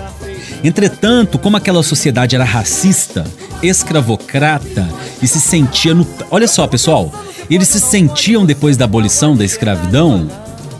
Entretanto, 0.64 1.38
como 1.38 1.56
aquela 1.56 1.82
sociedade 1.82 2.34
era 2.34 2.44
racista, 2.44 3.24
escravocrata 3.62 4.88
e 5.22 5.28
se 5.28 5.40
sentia 5.40 5.94
no. 5.94 6.06
Olha 6.30 6.48
só, 6.48 6.66
pessoal, 6.66 7.12
eles 7.48 7.68
se 7.68 7.80
sentiam 7.80 8.44
depois 8.44 8.76
da 8.76 8.84
abolição 8.84 9.36
da 9.36 9.44
escravidão, 9.44 10.28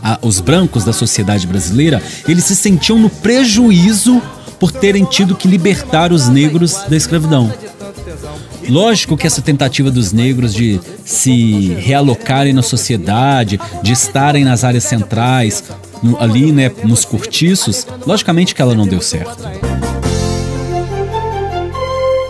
a, 0.03 0.19
os 0.21 0.39
brancos 0.39 0.83
da 0.83 0.93
sociedade 0.93 1.47
brasileira, 1.47 2.01
eles 2.27 2.43
se 2.43 2.55
sentiam 2.55 2.99
no 2.99 3.09
prejuízo 3.09 4.21
por 4.59 4.71
terem 4.71 5.05
tido 5.05 5.35
que 5.35 5.47
libertar 5.47 6.11
os 6.11 6.27
negros 6.27 6.83
da 6.87 6.95
escravidão. 6.95 7.51
Lógico 8.71 9.17
que 9.17 9.27
essa 9.27 9.41
tentativa 9.41 9.91
dos 9.91 10.13
negros 10.13 10.53
de 10.53 10.79
se 11.03 11.73
realocarem 11.73 12.53
na 12.53 12.61
sociedade, 12.61 13.59
de 13.83 13.91
estarem 13.91 14.45
nas 14.45 14.63
áreas 14.63 14.85
centrais, 14.85 15.61
no, 16.01 16.17
ali, 16.17 16.53
né, 16.53 16.71
nos 16.85 17.03
cortiços, 17.03 17.85
logicamente 18.07 18.55
que 18.55 18.61
ela 18.61 18.73
não 18.73 18.87
deu 18.87 19.01
certo. 19.01 19.43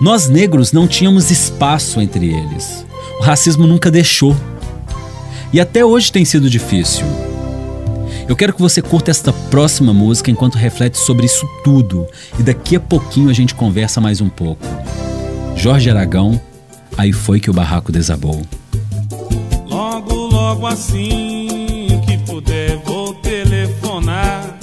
Nós 0.01 0.27
negros 0.27 0.71
não 0.71 0.87
tínhamos 0.87 1.29
espaço 1.29 2.01
entre 2.01 2.33
eles. 2.33 2.87
O 3.19 3.23
racismo 3.23 3.67
nunca 3.67 3.91
deixou. 3.91 4.35
E 5.53 5.59
até 5.59 5.85
hoje 5.85 6.11
tem 6.11 6.25
sido 6.25 6.49
difícil. 6.49 7.05
Eu 8.27 8.35
quero 8.35 8.53
que 8.53 8.61
você 8.61 8.81
curta 8.81 9.11
esta 9.11 9.31
próxima 9.31 9.93
música 9.93 10.31
enquanto 10.31 10.55
reflete 10.55 10.97
sobre 10.97 11.27
isso 11.27 11.47
tudo. 11.63 12.07
E 12.39 12.41
daqui 12.41 12.77
a 12.77 12.79
pouquinho 12.79 13.29
a 13.29 13.33
gente 13.33 13.53
conversa 13.53 14.01
mais 14.01 14.21
um 14.21 14.29
pouco. 14.29 14.65
Jorge 15.55 15.89
Aragão, 15.89 16.39
aí 16.97 17.13
foi 17.13 17.39
que 17.39 17.49
o 17.49 17.53
barraco 17.53 17.91
desabou. 17.91 18.41
Logo, 19.67 20.13
logo 20.13 20.67
assim 20.67 22.01
que 22.05 22.17
puder, 22.19 22.77
vou 22.85 23.13
telefonar. 23.15 24.57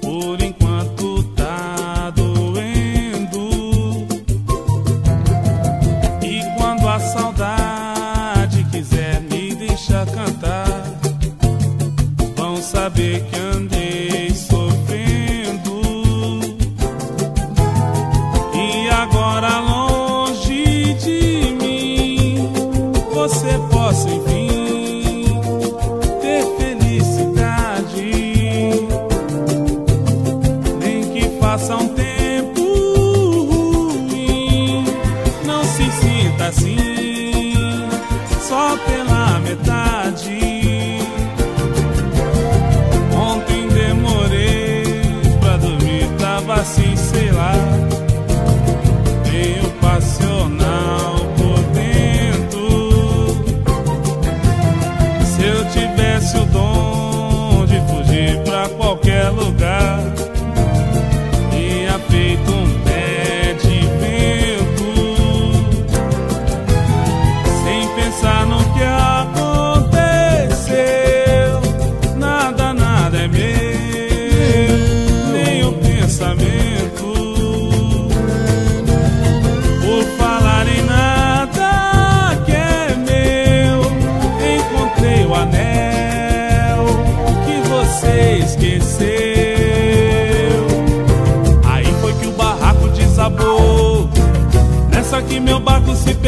Por 0.00 0.40
enquanto 0.40 1.22
tá 1.34 2.10
doendo. 2.14 4.06
E 6.22 6.42
quando 6.56 6.88
a 6.88 6.98
saudade 7.00 7.65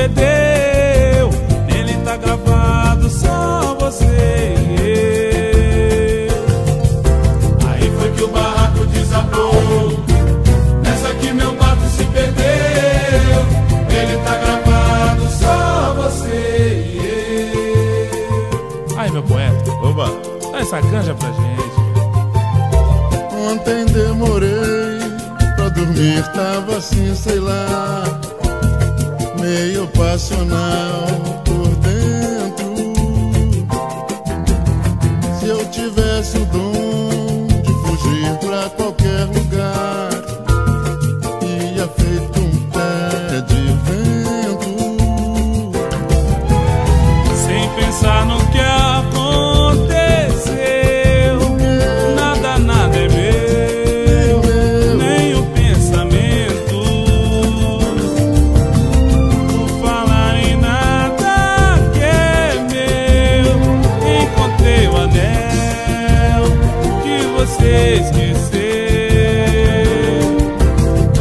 perdeu. 0.08 1.30
Nele 1.66 1.94
tá 2.04 2.16
gravado 2.16 3.08
só 3.10 3.74
você 3.78 4.54
e 4.58 4.80
eu. 6.28 6.38
Aí 7.68 7.90
foi 7.98 8.10
que 8.12 8.24
o 8.24 8.28
barraco 8.28 8.86
desabou. 8.86 10.04
Nessa 10.82 11.14
que 11.14 11.32
meu 11.32 11.54
barco 11.56 11.82
se 11.96 12.04
perdeu. 12.04 13.46
Ele 13.90 14.16
tá 14.24 14.36
gravado 14.36 15.28
só 15.30 15.94
você 15.94 16.86
e 16.94 16.98
eu. 18.90 18.98
Aí, 18.98 19.10
meu 19.10 19.22
poeta, 19.22 19.70
Oba! 19.82 20.10
dá 20.52 20.60
essa 20.60 20.80
canja 20.82 21.14
pra 21.14 21.28
gente. 21.32 21.48
Ontem 23.50 23.86
demorei 23.86 24.98
pra 25.56 25.68
dormir, 25.70 26.22
tava 26.32 26.76
assim, 26.76 27.14
sei 27.14 27.38
lá, 27.38 28.17
meio 29.48 29.86
passional 29.88 31.47
esquecer. 67.68 68.58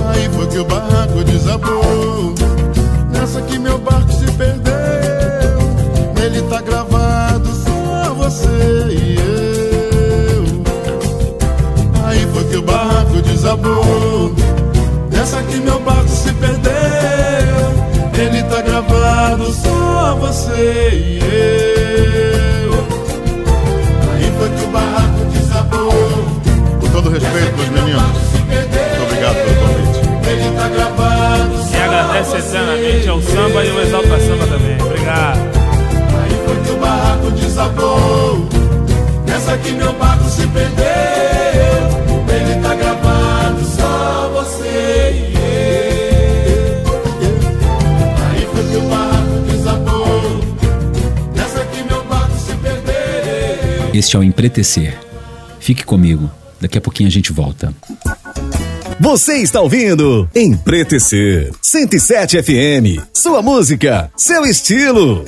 Aí 0.07 0.29
foi 0.33 0.47
que 0.47 0.59
o 0.59 0.65
barraco 0.65 1.23
desabou. 1.23 2.33
Nessa 3.11 3.41
que 3.41 3.59
meu 3.59 3.77
barco 3.77 4.11
se 4.11 4.31
perdeu. 4.33 4.73
Nele 6.15 6.41
tá 6.49 6.61
gravado 6.61 7.49
só 7.53 8.13
você 8.13 8.47
e 8.89 9.15
eu. 9.15 10.43
Aí 12.05 12.27
foi 12.33 12.43
que 12.45 12.57
o 12.57 12.61
barraco 12.61 13.21
desabou. 13.21 14.33
Nessa 15.11 15.41
que 15.43 15.57
meu 15.57 15.79
barco 15.79 16.09
se 16.09 16.31
perdeu. 16.33 16.67
Ele 18.17 18.43
tá 18.43 18.61
gravado 18.61 19.53
só 19.53 20.15
você 20.15 20.89
e 20.93 21.19
eu. 21.61 21.66
Meus 27.33 27.69
meninos. 27.69 28.01
Muito 28.47 29.03
obrigado 29.03 29.35
pelo 29.35 29.55
convite. 29.61 29.99
Ele 30.29 30.51
tá 30.57 30.67
gravado, 30.69 31.53
E 31.71 31.77
agradece 31.77 32.37
eternamente 32.37 33.09
ao 33.09 33.21
samba 33.21 33.63
e 33.63 33.69
ao 33.69 33.81
Exalta 33.81 34.19
Samba 34.19 34.47
também. 34.47 34.77
Obrigado. 34.81 35.39
Aí 36.23 36.35
foi 36.45 36.55
que 36.63 36.71
o 36.71 36.77
barraco 36.77 37.31
desabou. 37.31 38.47
Nessa 39.25 39.57
que 39.57 39.71
meu 39.71 39.93
barco 39.93 40.29
se 40.29 40.47
perdeu. 40.47 40.85
Ele 42.29 42.61
tá 42.61 42.75
gravado, 42.75 43.63
só 43.65 44.29
você 44.33 45.11
e 45.13 45.33
eu. 45.33 46.83
Aí 48.29 48.47
foi 48.53 48.63
que 48.63 48.77
o 48.77 48.81
barraco 48.89 49.39
desabou. 49.49 50.39
Nessa 51.35 51.65
que 51.65 51.83
meu 51.83 52.03
barco 52.05 52.37
se 52.37 52.53
perdeu. 52.55 53.91
Este 53.93 54.15
é 54.15 54.19
o 54.19 54.23
Empretecer. 54.23 54.97
Fique 55.59 55.83
comigo, 55.83 56.29
daqui 56.59 56.77
a 56.77 56.81
pouquinho 56.81 57.07
a 57.07 57.11
gente 57.11 57.31
volta. 57.31 57.73
Você 58.99 59.35
está 59.35 59.61
ouvindo 59.61 60.27
Empretecer 60.35 61.51
107 61.61 62.41
FM. 62.41 63.01
Sua 63.13 63.41
música, 63.41 64.11
seu 64.17 64.43
estilo. 64.43 65.23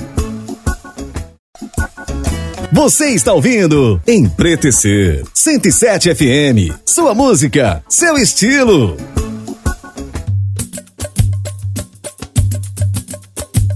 Você 2.72 3.10
está 3.10 3.32
ouvindo 3.32 4.00
Empretecer 4.06 5.24
107 5.32 6.14
FM. 6.14 6.74
Sua 6.84 7.14
música, 7.14 7.82
seu 7.88 8.16
estilo. 8.16 8.96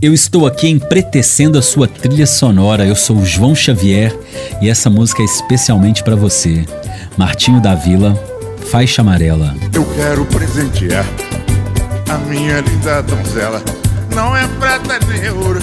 Eu 0.05 0.13
estou 0.13 0.47
aqui 0.47 0.69
empretecendo 0.69 1.59
a 1.59 1.63
sua 1.63 1.89
trilha 1.89 2.27
sonora. 2.27 2.85
Eu 2.85 2.95
sou 2.95 3.17
o 3.17 3.25
João 3.25 3.55
Xavier 3.55 4.15
e 4.61 4.69
essa 4.69 4.91
música 4.91 5.23
é 5.23 5.25
especialmente 5.25 6.03
para 6.03 6.15
você. 6.15 6.67
Martinho 7.17 7.61
da 7.61 7.75
Vila, 7.75 8.15
Faixa 8.71 9.03
Amarela. 9.03 9.55
Eu 9.73 9.85
quero 9.95 10.25
presentear 10.27 11.05
a 12.11 12.19
minha 12.19 12.61
linda 12.61 13.03
donzela. 13.03 13.63
Não 14.15 14.37
é 14.37 14.47
prata 14.59 14.99
nem 15.07 15.31
ouro, 15.31 15.61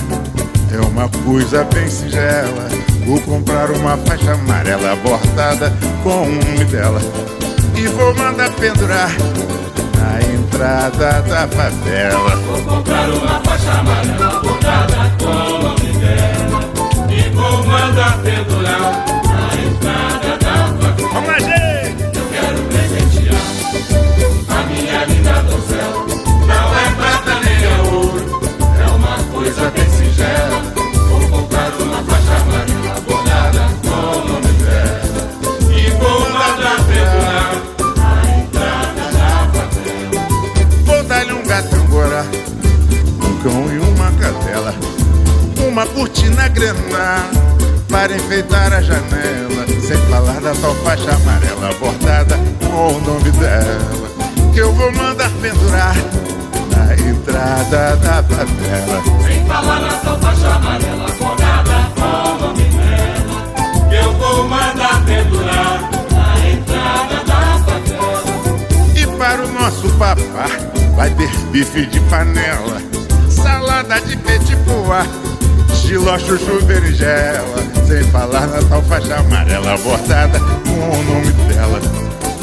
é 0.72 0.80
uma 0.80 1.10
coisa 1.10 1.64
bem 1.66 1.88
singela. 1.90 2.70
Vou 3.06 3.20
comprar 3.22 3.70
uma 3.72 3.98
faixa 3.98 4.34
amarela 4.34 4.96
bordada 4.98 5.74
com 6.04 6.24
o 6.24 6.30
nome 6.30 6.66
dela. 6.66 7.02
E 7.76 7.88
vou 7.88 8.16
mandar 8.16 8.50
pendurar 8.52 9.12
na 9.98 10.22
entrada 10.34 11.22
da 11.22 11.48
favela. 11.48 12.36
Vou 12.38 12.62
comprar 12.64 13.10
uma 13.10 13.42
faixa 13.42 13.72
amarela 13.72 14.40
bordada 14.42 15.12
com 15.20 15.26
o 15.26 15.64
nome 15.64 15.92
dela. 16.00 16.62
E 17.10 17.30
vou 17.36 17.66
mandar 17.66 18.18
pendurar 18.20 19.21
uma 45.72 45.86
cortina 45.86 46.50
grená 46.50 47.24
para 47.90 48.14
enfeitar 48.14 48.74
a 48.74 48.82
janela, 48.82 49.66
sem 49.82 49.98
falar 50.10 50.42
da 50.42 50.54
tal 50.56 50.76
faixa 50.76 51.12
amarela 51.12 51.74
bordada 51.80 52.38
com 52.60 52.98
o 52.98 53.00
nome 53.00 53.32
dela, 53.32 54.10
que 54.54 54.60
eu 54.60 54.74
vou 54.74 54.92
mandar 54.92 55.30
pendurar 55.42 55.96
na 56.76 56.94
entrada 56.94 57.96
da 57.96 58.22
favela. 58.22 59.02
Sem 59.26 59.46
falar 59.46 59.80
na 59.80 59.92
sua 60.02 60.18
faixa 60.18 60.48
amarela 60.50 61.08
bordada 61.18 61.92
com 61.96 62.30
o 62.30 62.48
nome 62.48 62.64
dela. 62.64 63.90
Que 63.90 63.96
eu 63.96 64.14
vou 64.14 64.50
mandar 64.50 65.06
pendurar 65.06 65.90
na 66.12 66.50
entrada 66.50 67.24
da 67.26 67.64
favela. 67.64 68.24
E 68.94 69.08
para 69.18 69.46
o 69.46 69.52
nosso 69.54 69.90
papá 69.92 70.48
vai 70.98 71.10
ter 71.12 71.30
bife 71.52 71.86
de 71.86 72.02
panela, 72.02 72.82
salada 73.30 74.02
de 74.02 74.18
petit 74.18 74.58
pois, 74.66 75.31
giló, 75.92 76.18
chuchu, 76.18 76.64
berinjela, 76.66 77.58
sem 77.86 78.02
falar 78.12 78.48
na 78.48 78.62
tal 78.70 78.82
faixa 78.84 79.18
amarela 79.18 79.78
bordada 79.80 80.40
com 80.40 80.72
o 80.72 81.04
nome 81.04 81.32
dela, 81.50 81.82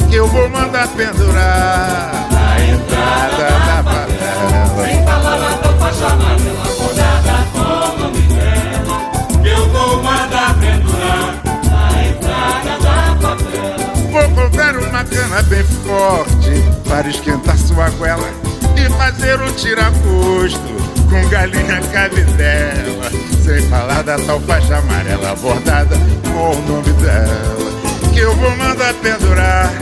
que 0.07 0.15
eu 0.17 0.27
vou 0.27 0.47
mandar 0.49 0.87
pendurar 0.89 2.27
na 2.31 2.59
entrada 2.63 3.49
da 3.65 3.83
favela. 3.83 4.85
Sem 4.85 5.03
falar 5.03 5.39
na 5.39 5.49
sua 5.57 5.73
faixa 5.79 6.05
amarela 6.05 6.63
bordada 6.77 7.47
com 7.51 7.59
o 7.59 7.97
nome 7.97 8.21
dela. 8.27 9.41
Que 9.41 9.49
eu 9.49 9.69
vou 9.69 10.03
mandar 10.03 10.55
pendurar 10.59 11.41
na 11.71 12.05
entrada 12.05 12.77
da 12.83 13.15
favela. 13.19 13.91
Vou 14.11 14.43
comprar 14.43 14.77
uma 14.77 15.03
cana 15.03 15.41
bem 15.41 15.63
forte 15.63 16.63
para 16.87 17.09
esquentar 17.09 17.57
sua 17.57 17.89
goela 17.89 18.29
e 18.77 18.87
fazer 18.91 19.41
um 19.41 19.51
tiragosto 19.53 20.79
com 21.09 21.29
galinha 21.29 21.81
cabidela. 21.91 23.38
Sem 23.49 23.63
falar 23.63 24.03
da 24.03 24.15
tal 24.15 24.39
faixa 24.41 24.77
amarela 24.77 25.35
bordada 25.37 25.97
com 26.23 26.55
o 26.55 26.61
nome 26.67 26.93
dela, 27.01 28.11
que 28.13 28.19
eu 28.19 28.35
vou 28.35 28.55
mandar 28.55 28.93
pendurar. 28.93 29.73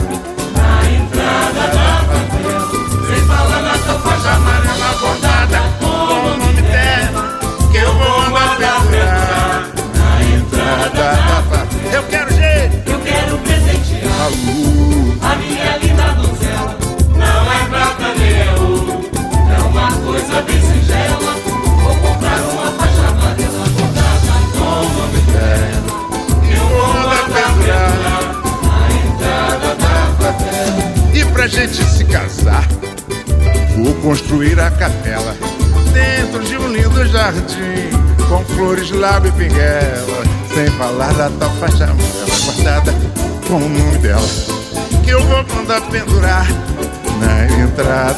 Na 0.55 0.89
entrada 0.89 1.67
da 1.75 2.01
favela. 2.07 2.71
Sem 3.07 3.25
falar 3.27 3.61
na 3.63 3.77
sua 3.79 3.99
faixa 3.99 4.29
amarela 4.35 4.97
bordada 5.01 5.59
com 5.81 5.85
o 5.85 6.37
nome 6.37 6.61
dela. 6.61 7.39
Que 7.69 7.77
eu 7.79 7.93
vou 7.93 8.21
mandar 8.29 8.85
pendurar 8.85 9.16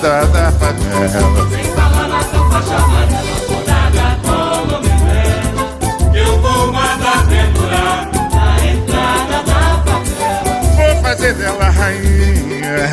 da 0.01 0.51
favela. 0.53 1.49
Sem 1.49 1.63
falar 1.73 2.07
na 2.07 2.23
sua 2.23 2.49
faixa 2.49 2.75
amarela 2.75 3.39
bordada 3.47 4.17
com 4.23 4.31
o 4.31 4.67
nome 4.67 4.87
dela. 4.87 6.15
Eu 6.15 6.41
vou 6.41 6.71
mandar 6.71 7.27
pendurar 7.27 8.09
na 8.33 8.65
entrada 8.65 9.43
da 9.43 9.83
favela. 9.83 10.93
Vou 10.93 11.03
fazer 11.03 11.33
dela 11.33 11.69
rainha 11.69 12.89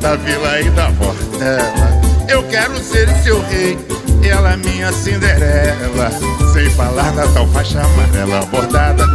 da 0.00 0.16
vila 0.16 0.60
e 0.60 0.70
da 0.70 0.90
portela. 0.92 2.00
Eu 2.28 2.42
quero 2.44 2.76
ser 2.78 3.08
seu 3.22 3.40
rei, 3.42 3.78
ela 4.24 4.56
minha 4.56 4.92
Cinderela. 4.92 6.10
Sem 6.52 6.68
falar 6.70 7.12
da 7.12 7.28
tal 7.28 7.46
faixa 7.48 7.80
amarela 7.80 8.44
bordada 8.46 9.06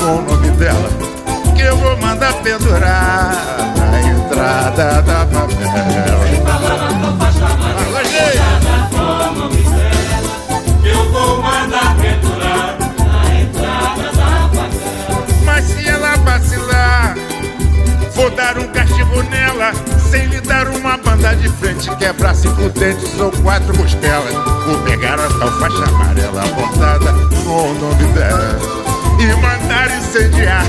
com 0.00 0.16
o 0.16 0.22
nome 0.22 0.50
dela, 0.52 0.90
que 1.54 1.62
eu 1.62 1.76
vou 1.76 1.96
mandar 1.98 2.32
pendurar 2.42 3.36
na 3.76 4.00
entrada 4.00 5.02
da 5.02 5.26
favela. 5.26 6.39
Sem 6.90 6.98
falar 6.98 6.98
na 6.98 7.00
sua 7.00 7.12
faixa 7.12 7.46
amarela 7.46 7.84
Fala, 7.84 8.04
gente! 8.04 8.38
bordada 8.38 8.88
com 8.90 8.96
o 8.96 9.38
nome 9.38 9.62
dela. 9.62 10.30
Eu 10.84 11.12
vou 11.12 11.42
mandar 11.42 11.96
pendurar 11.96 12.76
na 12.98 13.40
entrada 13.40 14.12
da 14.12 14.48
favela. 14.48 15.26
Mas 15.44 15.64
se 15.66 15.88
ela 15.88 16.16
vacilar, 16.16 17.14
vou 18.14 18.30
dar 18.30 18.58
um 18.58 18.66
castigo 18.68 19.22
nela. 19.24 19.72
Sem 20.10 20.26
lhe 20.26 20.40
dar 20.40 20.66
uma 20.68 20.96
banda 20.96 21.34
de 21.36 21.48
frente, 21.48 21.94
quebrar 21.96 22.34
cinco 22.34 22.68
dentes 22.70 23.20
ou 23.20 23.30
quatro 23.42 23.76
costelas. 23.76 24.34
Vou 24.66 24.78
pegar 24.82 25.20
a 25.20 25.28
tal 25.28 25.50
faixa 25.60 25.84
amarela 25.84 26.42
bordada 26.48 27.12
com 27.44 27.70
o 27.70 27.74
nome 27.74 28.04
dela 28.12 28.58
e 29.20 29.26
mandar 29.36 29.96
incendiar 29.96 30.64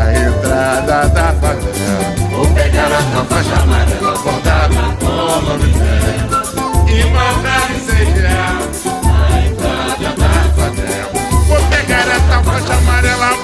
a 0.00 0.12
entrada 0.14 1.08
da 1.08 1.32
favela. 1.34 2.14
Vou 2.30 2.46
pegar 2.54 2.86
a 2.86 3.02
tua 3.12 3.24
faixa 3.26 3.62
amarela 3.62 4.14
Eu 4.24 4.63
Vou 11.48 11.60
pegar 11.70 12.06
essa 12.08 12.42
faixa 12.44 12.74
amarela, 12.74 13.34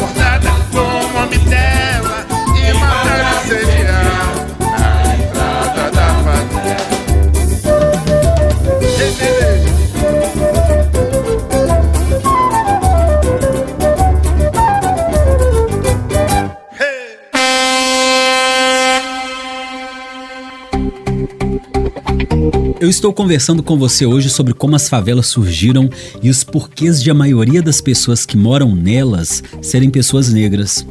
estou 22.90 23.12
conversando 23.12 23.62
com 23.62 23.78
você 23.78 24.04
hoje 24.04 24.28
sobre 24.28 24.52
como 24.52 24.74
as 24.74 24.88
favelas 24.88 25.28
surgiram 25.28 25.88
e 26.22 26.28
os 26.28 26.42
porquês 26.42 27.02
de 27.02 27.10
a 27.10 27.14
maioria 27.14 27.62
das 27.62 27.80
pessoas 27.80 28.26
que 28.26 28.36
moram 28.36 28.74
nelas 28.74 29.42
serem 29.62 29.88
pessoas 29.88 30.32
negras. 30.32 30.84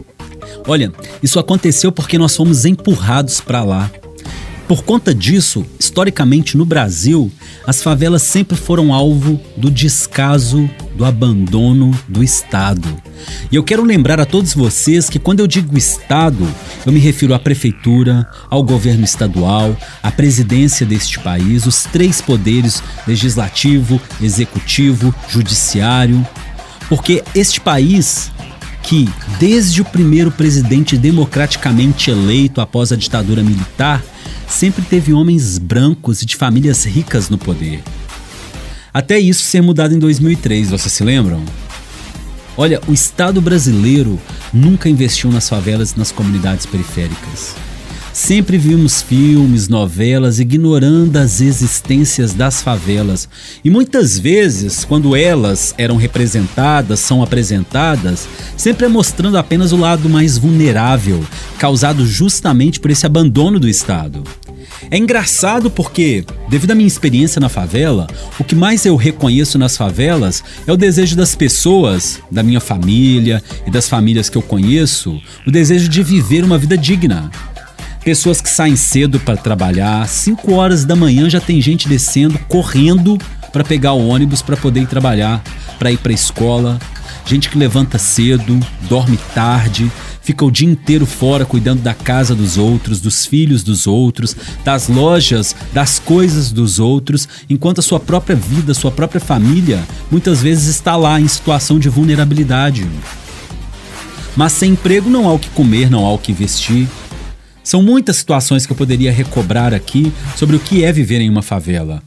Olha, 0.66 0.92
isso 1.22 1.40
aconteceu 1.40 1.92
porque 1.92 2.18
nós 2.18 2.36
fomos 2.36 2.66
empurrados 2.66 3.42
para 3.42 3.64
lá. 3.64 3.92
Por 4.70 4.84
conta 4.84 5.16
disso, 5.16 5.66
historicamente 5.80 6.56
no 6.56 6.64
Brasil, 6.64 7.32
as 7.66 7.82
favelas 7.82 8.22
sempre 8.22 8.56
foram 8.56 8.94
alvo 8.94 9.42
do 9.58 9.72
descaso, 9.72 10.70
do 10.96 11.04
abandono 11.04 11.90
do 12.08 12.24
Estado. 12.24 12.88
E 13.52 13.56
eu 13.56 13.64
quero 13.64 13.84
lembrar 13.84 14.20
a 14.20 14.28
todos 14.28 14.54
vocês 14.54 15.10
que 15.10 15.18
quando 15.18 15.40
eu 15.40 15.48
digo 15.48 15.76
Estado, 15.76 16.48
eu 16.86 16.92
me 16.92 17.00
refiro 17.00 17.34
à 17.34 17.40
prefeitura, 17.40 18.30
ao 18.48 18.62
governo 18.62 19.04
estadual, 19.04 19.76
à 20.04 20.12
presidência 20.12 20.86
deste 20.86 21.18
país, 21.18 21.66
os 21.66 21.86
três 21.86 22.22
poderes 22.22 22.84
legislativo, 23.08 24.00
executivo, 24.22 25.12
judiciário. 25.30 26.24
Porque 26.88 27.24
este 27.34 27.60
país 27.60 28.32
que, 28.84 29.10
desde 29.40 29.82
o 29.82 29.86
primeiro 29.86 30.32
presidente 30.32 30.96
democraticamente 30.96 32.12
eleito 32.12 32.62
após 32.62 32.92
a 32.92 32.96
ditadura 32.96 33.44
militar, 33.44 34.04
sempre 34.50 34.84
teve 34.84 35.14
homens 35.14 35.58
brancos 35.58 36.22
e 36.22 36.26
de 36.26 36.36
famílias 36.36 36.86
ricas 36.86 37.30
no 37.30 37.38
poder. 37.38 37.82
Até 38.94 39.20
isso 39.20 39.44
ser 39.44 39.62
mudado 39.62 39.94
em 39.94 40.00
2003, 40.00 40.72
vocês 40.72 40.92
se 40.92 41.04
lembram? 41.04 41.44
Olha, 42.58 42.82
o 42.88 42.94
Estado 42.94 43.40
brasileiro 43.40 44.20
nunca 44.52 44.90
investiu 44.90 45.32
nas 45.32 45.48
favelas 45.48 45.92
e 45.92 46.00
nas 46.00 46.12
comunidades 46.12 46.66
periféricas. 46.66 47.56
Sempre 48.12 48.58
vimos 48.58 49.02
filmes, 49.02 49.68
novelas 49.68 50.40
ignorando 50.40 51.16
as 51.18 51.42
existências 51.42 52.34
das 52.34 52.62
favelas. 52.62 53.30
E 53.64 53.70
muitas 53.70 54.18
vezes, 54.18 54.84
quando 54.84 55.16
elas 55.16 55.74
eram 55.78 55.96
representadas, 55.96 57.00
são 57.00 57.22
apresentadas, 57.22 58.28
sempre 58.58 58.86
é 58.86 58.90
mostrando 58.90 59.38
apenas 59.38 59.72
o 59.72 59.78
lado 59.78 60.10
mais 60.10 60.38
vulnerável, 60.38 61.24
causado 61.58 62.06
justamente 62.06 62.80
por 62.80 62.92
esse 62.92 63.06
abandono 63.06 63.60
do 63.60 63.70
Estado. 63.70 64.24
É 64.92 64.98
engraçado 64.98 65.70
porque, 65.70 66.24
devido 66.50 66.72
à 66.72 66.76
minha 66.76 66.88
experiência 66.88 67.40
na 67.40 67.50
favela, 67.50 68.08
o 68.40 68.44
que 68.44 68.56
mais 68.56 68.86
eu 68.86 68.96
reconheço 68.96 69.58
nas 69.58 69.78
favelas 69.78 70.44
é 70.66 70.72
o 70.72 70.78
desejo 70.78 71.16
das 71.16 71.36
pessoas, 71.36 72.20
da 72.32 72.42
minha 72.42 72.60
família 72.60 73.44
e 73.68 73.72
das 73.72 73.88
famílias 73.88 74.30
que 74.30 74.38
eu 74.38 74.42
conheço, 74.42 75.20
o 75.46 75.52
desejo 75.52 75.88
de 75.90 76.02
viver 76.02 76.44
uma 76.44 76.58
vida 76.58 76.78
digna. 76.78 77.30
Pessoas 78.10 78.42
que 78.42 78.50
saem 78.50 78.76
cedo 78.76 79.20
para 79.20 79.38
trabalhar, 79.38 80.08
5 80.08 80.52
horas 80.56 80.84
da 80.84 80.96
manhã 80.96 81.30
já 81.30 81.40
tem 81.40 81.62
gente 81.62 81.88
descendo, 81.88 82.40
correndo 82.48 83.20
para 83.54 83.64
pegar 83.64 83.94
o 83.94 84.08
ônibus 84.08 84.42
para 84.42 84.58
poder 84.58 84.82
ir 84.82 84.88
trabalhar, 84.88 85.44
para 85.78 85.92
ir 85.92 85.98
para 86.00 86.12
escola. 86.12 86.80
Gente 87.24 87.50
que 87.50 87.56
levanta 87.56 88.00
cedo, 88.00 88.60
dorme 88.90 89.16
tarde, 89.36 89.92
fica 90.24 90.44
o 90.44 90.50
dia 90.50 90.68
inteiro 90.68 91.06
fora 91.06 91.46
cuidando 91.46 91.84
da 91.84 91.94
casa 91.94 92.34
dos 92.34 92.58
outros, 92.58 93.00
dos 93.00 93.28
filhos 93.28 93.62
dos 93.62 93.86
outros, 93.86 94.36
das 94.66 94.88
lojas, 94.88 95.56
das 95.72 96.00
coisas 96.00 96.52
dos 96.52 96.80
outros, 96.80 97.30
enquanto 97.48 97.78
a 97.78 97.84
sua 97.84 98.00
própria 98.00 98.36
vida, 98.36 98.74
sua 98.74 98.90
própria 98.90 99.22
família, 99.22 99.84
muitas 100.10 100.42
vezes 100.42 100.66
está 100.66 100.96
lá 100.96 101.22
em 101.22 101.28
situação 101.28 101.78
de 101.78 101.90
vulnerabilidade. 101.90 102.88
Mas 104.36 104.54
sem 104.54 104.72
emprego 104.72 105.12
não 105.12 105.30
há 105.30 105.34
o 105.34 105.38
que 105.38 105.50
comer, 105.50 105.92
não 105.92 106.08
há 106.08 106.12
o 106.12 106.18
que 106.18 106.34
vestir. 106.34 106.88
São 107.70 107.84
muitas 107.84 108.18
situações 108.18 108.66
que 108.66 108.72
eu 108.72 108.76
poderia 108.76 109.12
recobrar 109.12 109.76
aqui 109.76 110.12
sobre 110.36 110.56
o 110.56 110.60
que 110.60 110.84
é 110.84 110.92
viver 110.92 111.22
em 111.22 111.30
uma 111.30 111.44
favela. 111.44 112.02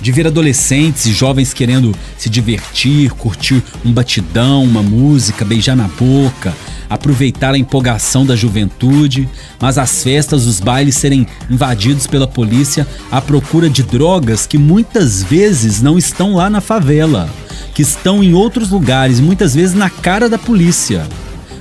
De 0.00 0.12
ver 0.12 0.28
adolescentes 0.28 1.04
e 1.04 1.12
jovens 1.12 1.52
querendo 1.52 1.92
se 2.16 2.30
divertir, 2.30 3.10
curtir 3.10 3.60
um 3.84 3.92
batidão, 3.92 4.62
uma 4.62 4.80
música, 4.80 5.44
beijar 5.44 5.74
na 5.74 5.88
boca, 5.88 6.54
aproveitar 6.88 7.54
a 7.54 7.58
empolgação 7.58 8.24
da 8.24 8.36
juventude, 8.36 9.28
mas 9.60 9.78
as 9.78 10.04
festas, 10.04 10.46
os 10.46 10.60
bailes 10.60 10.94
serem 10.94 11.26
invadidos 11.50 12.06
pela 12.06 12.28
polícia 12.28 12.86
à 13.10 13.20
procura 13.20 13.68
de 13.68 13.82
drogas 13.82 14.46
que 14.46 14.58
muitas 14.58 15.24
vezes 15.24 15.82
não 15.82 15.98
estão 15.98 16.36
lá 16.36 16.48
na 16.48 16.60
favela, 16.60 17.28
que 17.74 17.82
estão 17.82 18.22
em 18.22 18.32
outros 18.32 18.70
lugares, 18.70 19.18
muitas 19.18 19.56
vezes 19.56 19.74
na 19.74 19.90
cara 19.90 20.28
da 20.28 20.38
polícia 20.38 21.04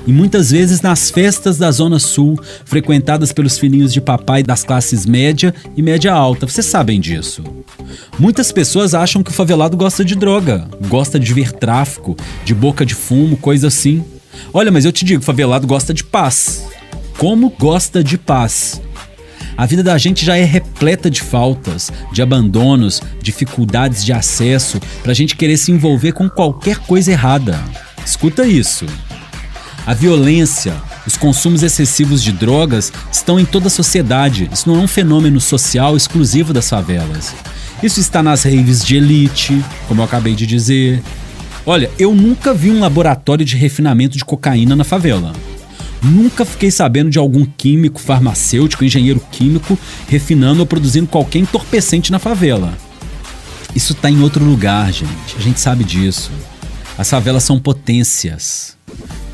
e 0.05 0.11
muitas 0.11 0.51
vezes 0.51 0.81
nas 0.81 1.09
festas 1.09 1.57
da 1.57 1.71
Zona 1.71 1.99
Sul, 1.99 2.39
frequentadas 2.65 3.31
pelos 3.31 3.57
filhinhos 3.57 3.93
de 3.93 4.01
papai 4.01 4.43
das 4.43 4.63
classes 4.63 5.05
média 5.05 5.53
e 5.75 5.81
média 5.81 6.13
alta. 6.13 6.47
Vocês 6.47 6.65
sabem 6.65 6.99
disso. 6.99 7.43
Muitas 8.17 8.51
pessoas 8.51 8.93
acham 8.93 9.23
que 9.23 9.31
o 9.31 9.33
favelado 9.33 9.77
gosta 9.77 10.03
de 10.03 10.15
droga, 10.15 10.67
gosta 10.87 11.19
de 11.19 11.33
ver 11.33 11.51
tráfico, 11.51 12.15
de 12.43 12.53
boca 12.53 12.85
de 12.85 12.95
fumo, 12.95 13.37
coisa 13.37 13.67
assim. 13.67 14.03
Olha, 14.53 14.71
mas 14.71 14.85
eu 14.85 14.91
te 14.91 15.05
digo, 15.05 15.23
favelado 15.23 15.67
gosta 15.67 15.93
de 15.93 16.03
paz. 16.03 16.65
Como 17.17 17.49
gosta 17.49 18.03
de 18.03 18.17
paz? 18.17 18.81
A 19.57 19.65
vida 19.65 19.83
da 19.83 19.97
gente 19.97 20.25
já 20.25 20.37
é 20.37 20.43
repleta 20.43 21.09
de 21.09 21.21
faltas, 21.21 21.91
de 22.11 22.21
abandonos, 22.21 23.01
dificuldades 23.21 24.03
de 24.03 24.13
acesso, 24.13 24.79
pra 25.03 25.13
gente 25.13 25.35
querer 25.35 25.57
se 25.57 25.71
envolver 25.71 26.13
com 26.13 26.29
qualquer 26.29 26.77
coisa 26.77 27.11
errada. 27.11 27.59
Escuta 28.03 28.47
isso. 28.47 28.85
A 29.91 29.93
violência, 29.93 30.73
os 31.05 31.17
consumos 31.17 31.63
excessivos 31.63 32.23
de 32.23 32.31
drogas 32.31 32.93
estão 33.11 33.37
em 33.37 33.43
toda 33.43 33.67
a 33.67 33.69
sociedade. 33.69 34.49
Isso 34.49 34.69
não 34.69 34.79
é 34.79 34.83
um 34.83 34.87
fenômeno 34.87 35.41
social 35.41 35.97
exclusivo 35.97 36.53
das 36.53 36.69
favelas. 36.69 37.35
Isso 37.83 37.99
está 37.99 38.23
nas 38.23 38.43
raves 38.43 38.85
de 38.85 38.95
elite, 38.95 39.61
como 39.89 39.99
eu 39.99 40.05
acabei 40.05 40.33
de 40.33 40.47
dizer. 40.47 41.03
Olha, 41.65 41.91
eu 41.99 42.15
nunca 42.15 42.53
vi 42.53 42.71
um 42.71 42.79
laboratório 42.79 43.43
de 43.43 43.57
refinamento 43.57 44.17
de 44.17 44.23
cocaína 44.23 44.77
na 44.77 44.85
favela. 44.85 45.33
Nunca 46.01 46.45
fiquei 46.45 46.71
sabendo 46.71 47.09
de 47.09 47.19
algum 47.19 47.43
químico, 47.43 47.99
farmacêutico, 47.99 48.85
engenheiro 48.85 49.21
químico 49.29 49.77
refinando 50.07 50.61
ou 50.61 50.65
produzindo 50.65 51.07
qualquer 51.07 51.39
entorpecente 51.39 52.13
na 52.13 52.17
favela. 52.17 52.73
Isso 53.75 53.91
está 53.91 54.09
em 54.09 54.21
outro 54.21 54.41
lugar, 54.41 54.89
gente. 54.93 55.35
A 55.37 55.41
gente 55.41 55.59
sabe 55.59 55.83
disso. 55.83 56.31
As 56.97 57.09
favelas 57.09 57.43
são 57.43 57.59
potências. 57.59 58.77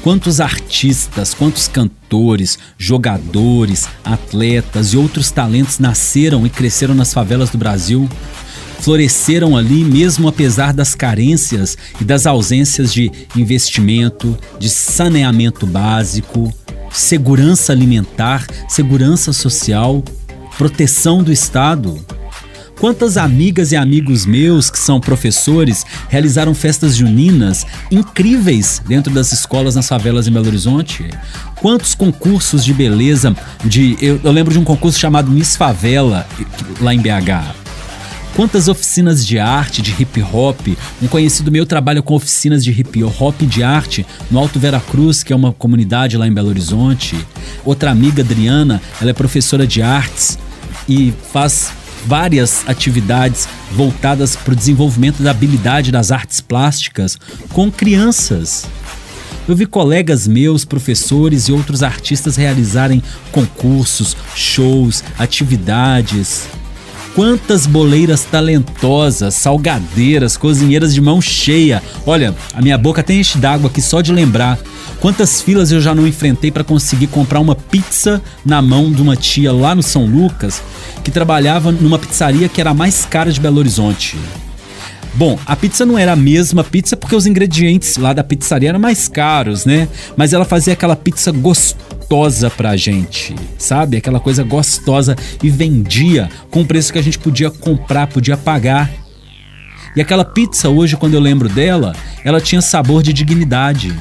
Quantos 0.07 0.39
artistas, 0.39 1.33
quantos 1.33 1.67
cantores, 1.67 2.57
jogadores, 2.77 3.89
atletas 4.05 4.93
e 4.93 4.97
outros 4.97 5.31
talentos 5.31 5.79
nasceram 5.79 6.47
e 6.47 6.49
cresceram 6.49 6.95
nas 6.95 7.13
favelas 7.13 7.49
do 7.49 7.57
Brasil? 7.57 8.07
Floresceram 8.79 9.57
ali 9.57 9.83
mesmo 9.83 10.29
apesar 10.29 10.73
das 10.73 10.95
carências 10.95 11.77
e 11.99 12.05
das 12.05 12.25
ausências 12.25 12.93
de 12.93 13.11
investimento, 13.35 14.37
de 14.57 14.69
saneamento 14.69 15.67
básico, 15.67 16.53
segurança 16.89 17.73
alimentar, 17.73 18.47
segurança 18.69 19.33
social, 19.33 20.01
proteção 20.57 21.21
do 21.21 21.33
Estado. 21.33 21.99
Quantas 22.79 23.17
amigas 23.17 23.71
e 23.71 23.75
amigos 23.75 24.23
meus 24.25 24.69
que 24.69 24.77
são 24.77 24.99
professores 24.99 25.83
realizaram 26.09 26.53
festas 26.53 26.95
juninas 26.95 27.65
incríveis 27.89 28.79
dentro 28.87 29.11
das 29.11 29.31
escolas 29.31 29.73
nas 29.73 29.87
favelas 29.87 30.27
em 30.27 30.31
Belo 30.31 30.45
Horizonte? 30.45 31.09
Quantos 31.55 31.95
concursos 31.95 32.63
de 32.63 32.73
beleza 32.75 33.35
de 33.65 33.97
eu, 33.99 34.21
eu 34.23 34.31
lembro 34.31 34.53
de 34.53 34.59
um 34.59 34.63
concurso 34.63 34.99
chamado 34.99 35.31
Miss 35.31 35.55
Favela 35.55 36.27
lá 36.79 36.93
em 36.93 36.99
BH. 36.99 37.67
Quantas 38.35 38.67
oficinas 38.67 39.25
de 39.25 39.39
arte, 39.39 39.81
de 39.81 39.99
hip 39.99 40.21
hop? 40.21 40.67
Um 41.01 41.07
conhecido 41.07 41.51
meu 41.51 41.65
trabalha 41.65 42.03
com 42.03 42.13
oficinas 42.13 42.63
de 42.63 42.69
hip 42.69 43.03
hop 43.03 43.41
de 43.41 43.63
arte 43.63 44.05
no 44.29 44.37
Alto 44.37 44.59
Vera 44.59 44.79
Cruz, 44.79 45.23
que 45.23 45.33
é 45.33 45.35
uma 45.35 45.51
comunidade 45.51 46.15
lá 46.15 46.27
em 46.27 46.31
Belo 46.31 46.49
Horizonte. 46.49 47.17
Outra 47.65 47.89
amiga, 47.89 48.21
Adriana, 48.21 48.79
ela 49.01 49.09
é 49.09 49.13
professora 49.13 49.65
de 49.65 49.81
artes 49.81 50.37
e 50.87 51.11
faz 51.33 51.71
várias 52.07 52.63
atividades 52.67 53.47
voltadas 53.73 54.35
para 54.35 54.53
o 54.53 54.55
desenvolvimento 54.55 55.21
da 55.21 55.31
habilidade 55.31 55.91
das 55.91 56.11
artes 56.11 56.39
plásticas 56.39 57.19
com 57.49 57.69
crianças. 57.69 58.65
Eu 59.47 59.55
vi 59.55 59.65
colegas 59.65 60.27
meus, 60.27 60.65
professores 60.65 61.47
e 61.47 61.51
outros 61.51 61.83
artistas 61.83 62.35
realizarem 62.35 63.03
concursos, 63.31 64.15
shows, 64.35 65.03
atividades. 65.17 66.47
Quantas 67.17 67.65
boleiras 67.65 68.25
talentosas, 68.25 69.33
salgadeiras, 69.33 70.37
cozinheiras 70.37 70.93
de 70.93 71.01
mão 71.01 71.19
cheia. 71.19 71.81
Olha, 72.05 72.35
a 72.53 72.61
minha 72.61 72.77
boca 72.77 73.01
tem 73.01 73.21
enche 73.21 73.39
d'água 73.39 73.71
aqui 73.71 73.81
só 73.81 74.01
de 74.01 74.13
lembrar. 74.13 74.59
Quantas 74.99 75.41
filas 75.41 75.71
eu 75.71 75.81
já 75.81 75.95
não 75.95 76.05
enfrentei 76.05 76.51
para 76.51 76.63
conseguir 76.63 77.07
comprar 77.07 77.39
uma 77.39 77.55
pizza 77.55 78.21
na 78.45 78.61
mão 78.61 78.91
de 78.91 79.01
uma 79.01 79.15
tia 79.15 79.51
lá 79.51 79.73
no 79.73 79.81
São 79.81 80.05
Lucas 80.05 80.61
que 81.03 81.09
trabalhava 81.09 81.71
numa 81.71 81.97
pizzaria 81.97 82.47
que 82.47 82.61
era 82.61 82.69
a 82.69 82.75
mais 82.75 83.03
cara 83.03 83.31
de 83.31 83.39
Belo 83.39 83.57
Horizonte. 83.57 84.15
Bom, 85.17 85.39
a 85.47 85.55
pizza 85.55 85.83
não 85.83 85.97
era 85.97 86.11
a 86.11 86.15
mesma 86.15 86.63
pizza 86.63 86.95
porque 86.95 87.15
os 87.15 87.25
ingredientes 87.25 87.97
lá 87.97 88.13
da 88.13 88.23
pizzaria 88.23 88.69
eram 88.69 88.77
mais 88.79 89.07
caros, 89.07 89.65
né? 89.65 89.89
Mas 90.15 90.31
ela 90.31 90.45
fazia 90.45 90.73
aquela 90.73 90.95
pizza 90.95 91.31
gostosa 91.31 92.51
pra 92.51 92.77
gente, 92.77 93.33
sabe? 93.57 93.97
Aquela 93.97 94.19
coisa 94.19 94.43
gostosa 94.43 95.15
e 95.41 95.49
vendia 95.49 96.29
com 96.51 96.63
preço 96.63 96.93
que 96.93 96.99
a 96.99 97.01
gente 97.01 97.17
podia 97.17 97.49
comprar, 97.49 98.05
podia 98.05 98.37
pagar. 98.37 98.91
E 99.95 100.01
aquela 100.01 100.23
pizza 100.23 100.69
hoje, 100.69 100.95
quando 100.95 101.15
eu 101.15 101.19
lembro 101.19 101.49
dela, 101.49 101.95
ela 102.23 102.39
tinha 102.39 102.61
sabor 102.61 103.01
de 103.01 103.11
dignidade. 103.11 103.91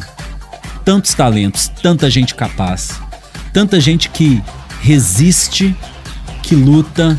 Tantos 0.85 1.15
talentos, 1.15 1.69
tanta 1.83 2.11
gente 2.11 2.35
capaz, 2.35 3.01
tanta 3.55 3.81
gente 3.81 4.11
que 4.11 4.43
resiste, 4.83 5.75
que 6.43 6.55
luta, 6.55 7.19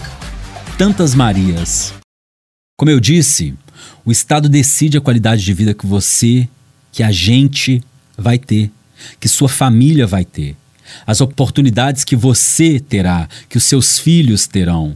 tantas 0.77 1.15
Marias. 1.15 1.95
Como 2.77 2.91
eu 2.91 2.99
disse, 2.99 3.55
o 4.05 4.11
Estado 4.11 4.47
decide 4.47 4.97
a 4.97 5.01
qualidade 5.01 5.43
de 5.43 5.53
vida 5.53 5.73
que 5.73 5.85
você, 5.85 6.47
que 6.91 7.03
a 7.03 7.11
gente 7.11 7.81
vai 8.17 8.37
ter, 8.37 8.71
que 9.19 9.27
sua 9.27 9.49
família 9.49 10.07
vai 10.07 10.25
ter, 10.25 10.55
as 11.05 11.21
oportunidades 11.21 12.03
que 12.03 12.15
você 12.15 12.79
terá, 12.79 13.27
que 13.49 13.57
os 13.57 13.63
seus 13.63 13.99
filhos 13.99 14.47
terão. 14.47 14.95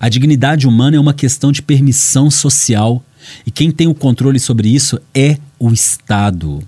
A 0.00 0.08
dignidade 0.08 0.66
humana 0.66 0.96
é 0.96 1.00
uma 1.00 1.14
questão 1.14 1.52
de 1.52 1.62
permissão 1.62 2.30
social 2.30 3.04
e 3.46 3.50
quem 3.50 3.70
tem 3.70 3.86
o 3.86 3.94
controle 3.94 4.38
sobre 4.38 4.68
isso 4.68 5.00
é 5.14 5.38
o 5.58 5.70
Estado. 5.70 6.62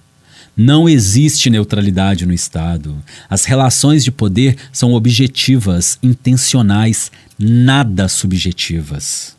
Não 0.56 0.88
existe 0.88 1.48
neutralidade 1.48 2.26
no 2.26 2.32
Estado. 2.32 2.96
As 3.30 3.44
relações 3.44 4.02
de 4.02 4.10
poder 4.10 4.56
são 4.72 4.92
objetivas, 4.92 5.98
intencionais, 6.02 7.12
nada 7.38 8.08
subjetivas. 8.08 9.36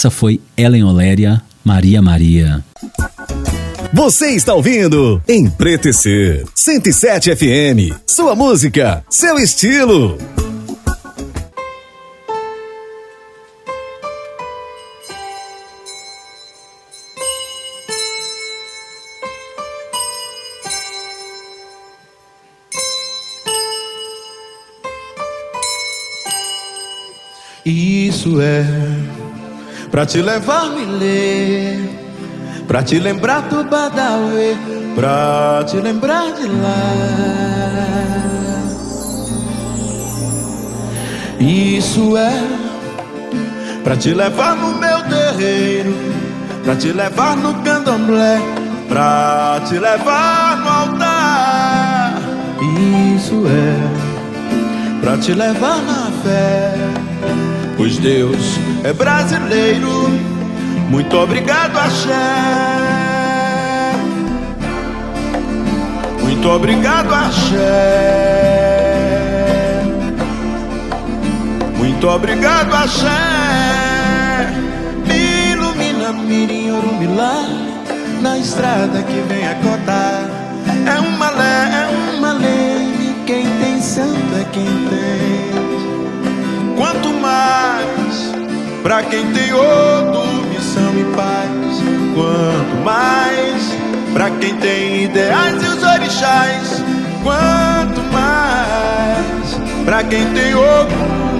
Essa 0.00 0.10
foi 0.10 0.40
Ellen 0.56 0.82
Oléria, 0.84 1.42
Maria 1.62 2.00
Maria. 2.00 2.64
Você 3.92 4.28
está 4.30 4.54
ouvindo 4.54 5.22
Empretecer 5.28 6.46
107 6.54 7.36
FM. 7.36 7.94
Sua 8.06 8.34
música, 8.34 9.04
seu 9.10 9.36
estilo. 9.36 10.16
Isso 27.66 28.40
é 28.40 28.79
pra 29.90 30.06
te 30.06 30.22
levar 30.22 30.70
me 30.70 30.86
ler, 30.86 31.90
pra 32.66 32.82
te 32.82 32.98
lembrar 32.98 33.42
do 33.42 33.64
Badawi, 33.64 34.56
pra 34.94 35.64
te 35.66 35.76
lembrar 35.76 36.32
de 36.32 36.46
lá. 36.46 37.90
Isso 41.40 42.16
é 42.16 42.42
pra 43.82 43.96
te 43.96 44.14
levar 44.14 44.56
no 44.56 44.78
meu 44.78 45.02
terreiro, 45.04 45.94
pra 46.64 46.76
te 46.76 46.92
levar 46.92 47.36
no 47.36 47.54
candomblé, 47.62 48.40
pra 48.88 49.60
te 49.66 49.78
levar 49.78 50.58
no 50.58 50.68
altar. 50.68 52.20
Isso 53.16 53.42
é 53.46 54.20
pra 55.00 55.16
te 55.16 55.32
levar 55.32 55.82
na 55.82 56.10
fé. 56.22 56.74
Pois 57.76 57.96
Deus 57.98 58.58
é 58.84 58.92
brasileiro. 58.92 60.08
Muito 60.88 61.16
obrigado, 61.16 61.76
Axé. 61.78 62.10
Muito 66.22 66.48
obrigado, 66.48 67.14
Axé. 67.14 67.60
Muito 71.76 72.08
obrigado, 72.08 72.74
Axé. 72.74 73.06
Me 75.06 75.52
ilumina, 75.52 76.12
mirim, 76.12 76.70
urumilá. 76.70 77.44
Na 78.22 78.38
estrada 78.38 79.02
que 79.02 79.20
vem 79.28 79.46
a 79.46 79.54
cotar. 79.56 80.28
É 80.86 81.00
uma 81.00 81.30
lei, 81.30 81.74
é 81.74 81.88
uma 82.16 82.32
lei. 82.32 83.14
Quem 83.26 83.46
tem 83.60 83.80
santo 83.80 84.34
é 84.40 84.44
quem 84.52 84.64
tem. 84.64 84.99
Pra 88.82 89.02
quem 89.02 89.32
tem 89.32 89.52
outro, 89.52 90.22
missão 90.48 90.92
e 90.98 91.04
paz. 91.14 91.50
Quanto 92.14 92.84
mais 92.84 93.74
pra 94.12 94.30
quem 94.30 94.54
tem 94.56 95.04
ideais 95.04 95.62
e 95.62 95.66
os 95.66 95.82
orixás. 95.82 96.82
Quanto 97.22 98.00
mais 98.12 99.84
pra 99.84 100.02
quem 100.04 100.26
tem 100.32 100.54
outro, 100.54 100.96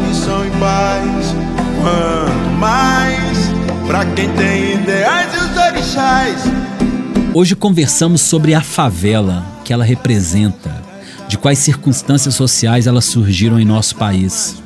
missão 0.06 0.46
e 0.46 0.50
paz. 0.58 1.34
Quanto 1.82 2.58
mais 2.58 3.38
pra 3.86 4.04
quem 4.04 4.28
tem 4.34 4.74
ideais 4.74 5.28
e 5.34 5.36
os 5.38 5.56
orixás. 5.56 6.44
Hoje 7.32 7.54
conversamos 7.54 8.22
sobre 8.22 8.54
a 8.54 8.60
favela 8.60 9.44
que 9.64 9.72
ela 9.72 9.84
representa, 9.84 10.82
de 11.28 11.38
quais 11.38 11.60
circunstâncias 11.60 12.34
sociais 12.34 12.88
elas 12.88 13.04
surgiram 13.04 13.58
em 13.58 13.64
nosso 13.64 13.94
país. 13.94 14.60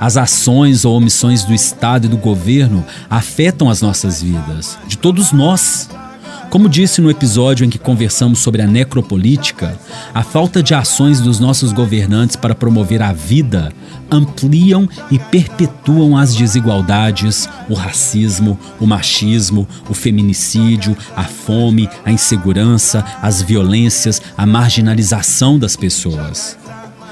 As 0.00 0.16
ações 0.16 0.84
ou 0.84 0.96
omissões 0.96 1.44
do 1.44 1.52
Estado 1.52 2.06
e 2.06 2.08
do 2.08 2.16
governo 2.16 2.84
afetam 3.10 3.68
as 3.68 3.82
nossas 3.82 4.22
vidas, 4.22 4.78
de 4.86 4.96
todos 4.96 5.32
nós. 5.32 5.88
Como 6.50 6.68
disse 6.68 7.02
no 7.02 7.10
episódio 7.10 7.66
em 7.66 7.68
que 7.68 7.78
conversamos 7.78 8.38
sobre 8.38 8.62
a 8.62 8.66
necropolítica, 8.66 9.78
a 10.14 10.22
falta 10.22 10.62
de 10.62 10.74
ações 10.74 11.20
dos 11.20 11.38
nossos 11.38 11.72
governantes 11.72 12.36
para 12.36 12.54
promover 12.54 13.02
a 13.02 13.12
vida 13.12 13.70
ampliam 14.10 14.88
e 15.10 15.18
perpetuam 15.18 16.16
as 16.16 16.34
desigualdades, 16.34 17.46
o 17.68 17.74
racismo, 17.74 18.58
o 18.80 18.86
machismo, 18.86 19.68
o 19.90 19.94
feminicídio, 19.94 20.96
a 21.14 21.24
fome, 21.24 21.88
a 22.02 22.10
insegurança, 22.10 23.04
as 23.20 23.42
violências, 23.42 24.22
a 24.36 24.46
marginalização 24.46 25.58
das 25.58 25.76
pessoas. 25.76 26.56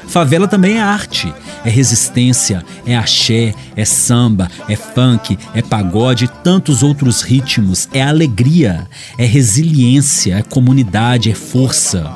Favela 0.07 0.47
também 0.47 0.77
é 0.77 0.81
arte, 0.81 1.33
é 1.65 1.69
resistência, 1.69 2.65
é 2.87 2.97
axé, 2.97 3.55
é 3.75 3.85
samba, 3.85 4.49
é 4.69 4.77
funk, 4.77 5.37
é 5.53 5.61
pagode 5.61 6.27
e 6.27 6.29
tantos 6.29 6.83
outros 6.83 7.23
ritmos, 7.23 7.89
é 7.93 8.03
alegria, 8.03 8.87
é 9.19 9.27
resiliência, 9.27 10.37
é 10.37 10.43
comunidade, 10.43 11.31
é 11.31 11.35
força. 11.35 12.11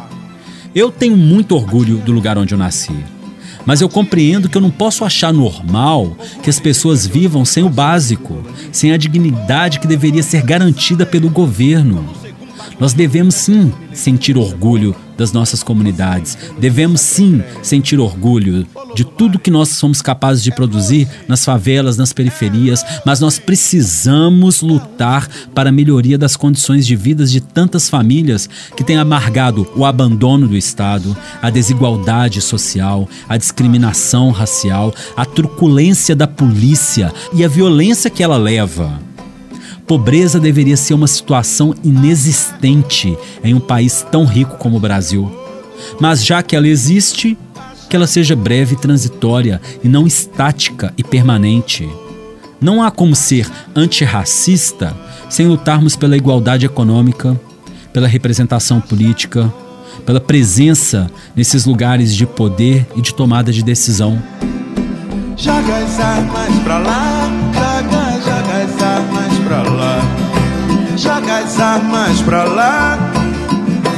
Eu 0.74 0.90
tenho 0.90 1.16
muito 1.16 1.56
orgulho 1.56 1.98
do 1.98 2.12
lugar 2.12 2.38
onde 2.38 2.54
eu 2.54 2.58
nasci. 2.58 2.94
Mas 3.66 3.80
eu 3.80 3.88
compreendo 3.88 4.48
que 4.48 4.56
eu 4.56 4.62
não 4.62 4.70
posso 4.70 5.04
achar 5.04 5.32
normal 5.32 6.16
que 6.42 6.48
as 6.48 6.58
pessoas 6.58 7.06
vivam 7.06 7.44
sem 7.44 7.62
o 7.62 7.68
básico, 7.68 8.42
sem 8.72 8.92
a 8.92 8.96
dignidade 8.96 9.80
que 9.80 9.86
deveria 9.86 10.22
ser 10.22 10.42
garantida 10.42 11.04
pelo 11.04 11.28
governo. 11.28 12.19
Nós 12.80 12.94
devemos 12.94 13.34
sim 13.34 13.70
sentir 13.92 14.38
orgulho 14.38 14.96
das 15.20 15.32
nossas 15.32 15.62
comunidades. 15.62 16.38
Devemos 16.58 17.02
sim 17.02 17.42
sentir 17.62 18.00
orgulho 18.00 18.66
de 18.94 19.04
tudo 19.04 19.38
que 19.38 19.50
nós 19.50 19.68
somos 19.68 20.00
capazes 20.00 20.42
de 20.42 20.50
produzir 20.50 21.06
nas 21.28 21.44
favelas, 21.44 21.98
nas 21.98 22.10
periferias, 22.14 22.82
mas 23.04 23.20
nós 23.20 23.38
precisamos 23.38 24.62
lutar 24.62 25.28
para 25.54 25.68
a 25.68 25.72
melhoria 25.72 26.16
das 26.16 26.36
condições 26.36 26.86
de 26.86 26.96
vida 26.96 27.26
de 27.26 27.42
tantas 27.42 27.90
famílias 27.90 28.48
que 28.74 28.82
têm 28.82 28.96
amargado 28.96 29.70
o 29.76 29.84
abandono 29.84 30.48
do 30.48 30.56
Estado, 30.56 31.14
a 31.42 31.50
desigualdade 31.50 32.40
social, 32.40 33.06
a 33.28 33.36
discriminação 33.36 34.30
racial, 34.30 34.94
a 35.14 35.26
truculência 35.26 36.16
da 36.16 36.26
polícia 36.26 37.12
e 37.34 37.44
a 37.44 37.48
violência 37.48 38.08
que 38.08 38.22
ela 38.22 38.38
leva. 38.38 39.09
Pobreza 39.90 40.38
deveria 40.38 40.76
ser 40.76 40.94
uma 40.94 41.08
situação 41.08 41.74
inexistente 41.82 43.18
em 43.42 43.54
um 43.54 43.58
país 43.58 44.06
tão 44.08 44.24
rico 44.24 44.56
como 44.56 44.76
o 44.76 44.80
Brasil. 44.80 45.28
Mas 45.98 46.24
já 46.24 46.44
que 46.44 46.54
ela 46.54 46.68
existe, 46.68 47.36
que 47.88 47.96
ela 47.96 48.06
seja 48.06 48.36
breve 48.36 48.76
e 48.76 48.78
transitória 48.78 49.60
e 49.82 49.88
não 49.88 50.06
estática 50.06 50.94
e 50.96 51.02
permanente. 51.02 51.90
Não 52.60 52.80
há 52.80 52.88
como 52.88 53.16
ser 53.16 53.50
antirracista 53.74 54.96
sem 55.28 55.48
lutarmos 55.48 55.96
pela 55.96 56.16
igualdade 56.16 56.64
econômica, 56.64 57.36
pela 57.92 58.06
representação 58.06 58.80
política, 58.80 59.52
pela 60.06 60.20
presença 60.20 61.10
nesses 61.34 61.64
lugares 61.64 62.14
de 62.14 62.26
poder 62.26 62.86
e 62.94 63.02
de 63.02 63.12
tomada 63.12 63.50
de 63.52 63.64
decisão. 63.64 64.22
Joga 65.36 65.78
as 65.78 65.98
armas 65.98 66.58
pra 66.62 66.78
lá, 66.78 67.29
Joga 71.00 71.38
as 71.38 71.58
armas 71.58 72.20
pra 72.20 72.44
lá, 72.44 72.98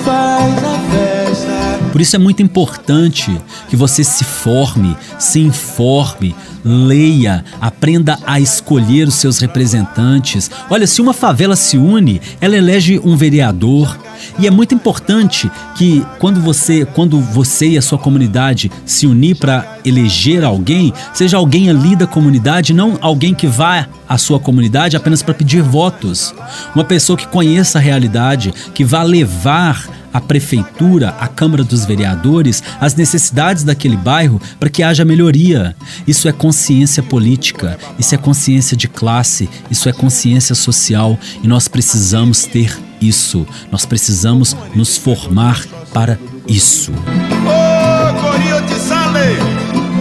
faz 0.05 0.55
a 0.64 0.78
festa. 0.92 1.90
Por 1.90 2.00
isso 2.00 2.14
é 2.14 2.18
muito 2.18 2.42
importante 2.44 3.36
que 3.68 3.74
você 3.74 4.05
se 4.05 4.22
forme, 4.22 4.96
se 5.18 5.40
informe, 5.40 6.32
leia, 6.64 7.44
aprenda 7.61 8.16
a 8.24 8.38
escolher 8.38 9.09
os 9.09 9.14
seus 9.14 9.40
representantes. 9.40 10.48
Olha, 10.70 10.86
se 10.86 11.03
uma 11.03 11.12
favela 11.12 11.57
se 11.57 11.76
une, 11.76 12.20
ela 12.40 12.57
elege 12.57 13.00
um 13.03 13.16
vereador. 13.16 13.98
E 14.39 14.47
é 14.47 14.51
muito 14.51 14.75
importante 14.75 15.51
que 15.77 16.05
quando 16.18 16.41
você, 16.41 16.85
quando 16.85 17.20
você 17.20 17.70
e 17.70 17.79
a 17.79 17.83
sua 17.83 17.99
comunidade 17.99 18.70
se 18.85 19.07
unir 19.07 19.37
para 19.37 19.79
eleger 19.85 20.45
alguém, 20.45 20.93
seja 21.12 21.37
alguém 21.37 21.70
ali 21.70 21.97
da 21.97 22.07
comunidade, 22.07 22.73
não 22.73 22.99
alguém 23.01 23.35
que 23.35 23.47
vá 23.47 23.87
à 24.09 24.18
sua 24.18 24.39
comunidade 24.39 24.97
apenas 24.97 25.23
para 25.23 25.35
pedir 25.35 25.62
votos. 25.62 26.35
Uma 26.75 26.85
pessoa 26.85 27.16
que 27.16 27.27
conheça 27.27 27.79
a 27.79 27.83
realidade, 27.83 28.53
que 28.75 28.85
vá 28.85 29.03
levar 29.03 30.01
a 30.13 30.21
prefeitura, 30.21 31.11
a 31.21 31.29
Câmara 31.29 31.65
dos 31.65 31.85
Vereadores, 31.85 32.63
as 32.81 32.95
necessidades 32.95 33.65
daquele 33.65 33.97
bairro 33.97 34.41
para 34.59 34.69
que 34.69 34.83
haja 34.83 35.05
melhoria. 35.05 35.75
Isso 36.07 36.29
é 36.29 36.33
consciência 36.33 37.03
política, 37.03 37.79
isso 37.99 38.15
é 38.15 38.19
consciência 38.19 38.77
de 38.77 38.89
classe, 38.89 39.49
isso 39.71 39.89
é 39.89 39.93
consciência 39.93 40.55
social 40.55 41.19
e 41.43 41.49
nós 41.49 41.69
precisamos 41.69 42.45
ter 42.45 42.79
isso. 43.01 43.47
Nós 43.71 43.85
precisamos 43.85 44.57
nos 44.75 44.97
formar 44.97 45.65
para 45.93 46.19
isso. 46.47 46.93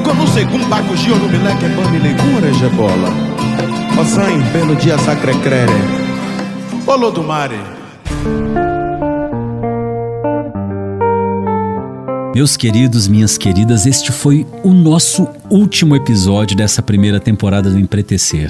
Como 0.03 0.27
segundo 0.27 0.67
Baco 0.67 0.95
Gio 0.97 1.15
no 1.15 1.29
Mileque 1.29 1.67
Bami 1.69 1.99
Legura, 1.99 2.53
Jebola. 2.53 3.09
Ossan, 3.99 4.39
belo 4.51 4.75
dia 4.75 4.97
sacre 4.97 5.33
crere. 5.39 5.71
Meus 12.33 12.55
queridos, 12.55 13.09
minhas 13.09 13.37
queridas, 13.37 13.85
este 13.85 14.09
foi 14.09 14.47
o 14.63 14.73
nosso 14.73 15.27
último 15.49 15.97
episódio 15.97 16.55
dessa 16.55 16.81
primeira 16.81 17.19
temporada 17.19 17.69
do 17.69 17.77
Empretecer. 17.77 18.49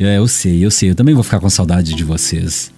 É, 0.00 0.16
eu 0.16 0.26
sei, 0.26 0.64
eu 0.64 0.70
sei, 0.70 0.88
eu 0.88 0.94
também 0.94 1.14
vou 1.14 1.22
ficar 1.22 1.38
com 1.38 1.50
saudade 1.50 1.94
de 1.94 2.02
vocês. 2.02 2.72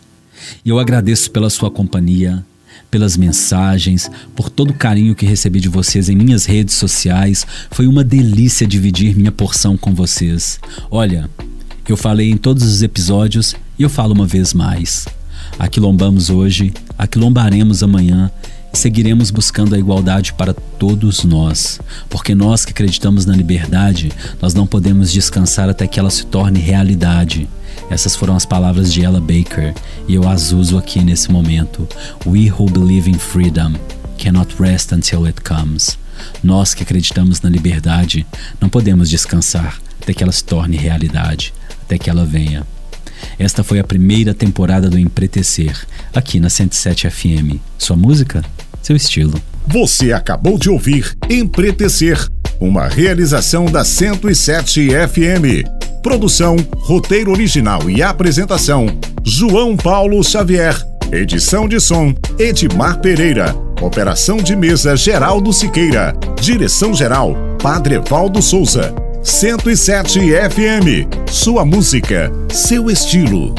E 0.65 0.69
eu 0.69 0.81
agradeço 0.81 1.31
pela 1.31 1.49
sua 1.49 1.71
companhia, 1.71 2.45
pelas 2.91 3.17
mensagens, 3.17 4.11
por 4.35 4.51
todo 4.51 4.71
o 4.71 4.75
carinho 4.75 5.15
que 5.15 5.25
recebi 5.25 5.61
de 5.61 5.69
vocês 5.69 6.09
em 6.09 6.17
minhas 6.17 6.45
redes 6.45 6.75
sociais. 6.75 7.47
Foi 7.71 7.87
uma 7.87 8.03
delícia 8.03 8.67
dividir 8.67 9.17
minha 9.17 9.31
porção 9.31 9.77
com 9.77 9.95
vocês. 9.95 10.59
Olha, 10.91 11.31
eu 11.89 11.97
falei 11.97 12.31
em 12.33 12.37
todos 12.37 12.65
os 12.65 12.83
episódios 12.83 13.55
e 13.79 13.85
eu 13.85 13.89
falo 13.89 14.13
uma 14.13 14.27
vez 14.27 14.55
mais. 14.55 15.07
Aquilombamos 15.57 16.31
hoje, 16.31 16.75
aquilombaremos 16.99 17.81
amanhã 17.85 18.29
seguiremos 18.79 19.31
buscando 19.31 19.75
a 19.75 19.79
igualdade 19.79 20.33
para 20.33 20.53
todos 20.53 21.25
nós, 21.25 21.81
porque 22.09 22.35
nós 22.35 22.65
que 22.65 22.73
acreditamos 22.73 23.25
na 23.25 23.35
liberdade, 23.35 24.13
nós 24.41 24.55
não 24.55 24.67
podemos 24.67 25.13
descansar 25.13 25.69
até 25.69 25.87
que 25.87 25.99
ela 25.99 26.11
se 26.11 26.27
torne 26.27 26.59
realidade. 26.61 27.49
Essas 27.91 28.17
foram 28.17 28.37
as 28.37 28.45
palavras 28.45 28.93
de 28.93 29.03
Ella 29.03 29.21
Baker 29.21 29.75
e 30.09 30.15
eu 30.15 30.29
as 30.29 30.53
uso 30.53 30.79
aqui 30.79 31.03
nesse 31.03 31.31
momento. 31.31 31.89
We 32.27 32.51
who 32.51 32.67
believe 32.67 33.11
in 33.11 33.19
freedom 33.19 33.75
cannot 34.19 34.55
rest 34.59 34.93
until 34.93 35.27
it 35.27 35.41
comes. 35.41 35.99
Nós 36.43 36.75
que 36.75 36.83
acreditamos 36.83 37.41
na 37.41 37.51
liberdade 37.51 38.27
não 38.61 38.69
podemos 38.69 39.11
descansar 39.11 39.79
até 40.01 40.13
que 40.13 40.23
ela 40.23 40.33
se 40.33 40.45
torne 40.45 40.77
realidade, 40.77 41.53
até 41.83 41.99
que 41.99 42.09
ela 42.11 42.25
venha. 42.25 42.74
Esta 43.39 43.65
foi 43.65 43.79
a 43.79 43.85
primeira 43.85 44.33
temporada 44.33 44.89
do 44.89 44.99
Empretecer, 44.99 45.87
aqui 46.15 46.41
na 46.41 46.49
107 46.49 47.11
FM. 47.11 47.59
Sua 47.79 47.97
música? 47.97 48.43
Seu 48.83 48.95
estilo. 48.97 49.41
Você 49.67 50.13
acabou 50.13 50.59
de 50.59 50.69
ouvir 50.69 51.17
Empretecer, 51.29 52.29
uma 52.61 52.87
realização 52.87 53.67
da 53.67 53.85
107 53.85 54.89
FM. 54.91 55.69
Produção, 56.03 56.57
roteiro 56.77 57.31
original 57.31 57.89
e 57.89 58.03
apresentação: 58.03 58.87
João 59.25 59.77
Paulo 59.77 60.23
Xavier. 60.23 60.77
Edição 61.11 61.67
de 61.67 61.81
som: 61.81 62.15
Edmar 62.39 63.01
Pereira. 63.01 63.55
Operação 63.81 64.37
de 64.37 64.55
mesa: 64.55 64.97
Geraldo 64.97 65.53
Siqueira. 65.53 66.15
Direção 66.41 66.93
geral: 66.93 67.35
Padre 67.63 67.99
Valdo 67.99 68.43
Souza. 68.43 68.95
107 69.25 70.35
FM. 70.51 71.09
Sua 71.27 71.65
música, 71.65 72.31
seu 72.53 72.91
estilo. 72.91 73.55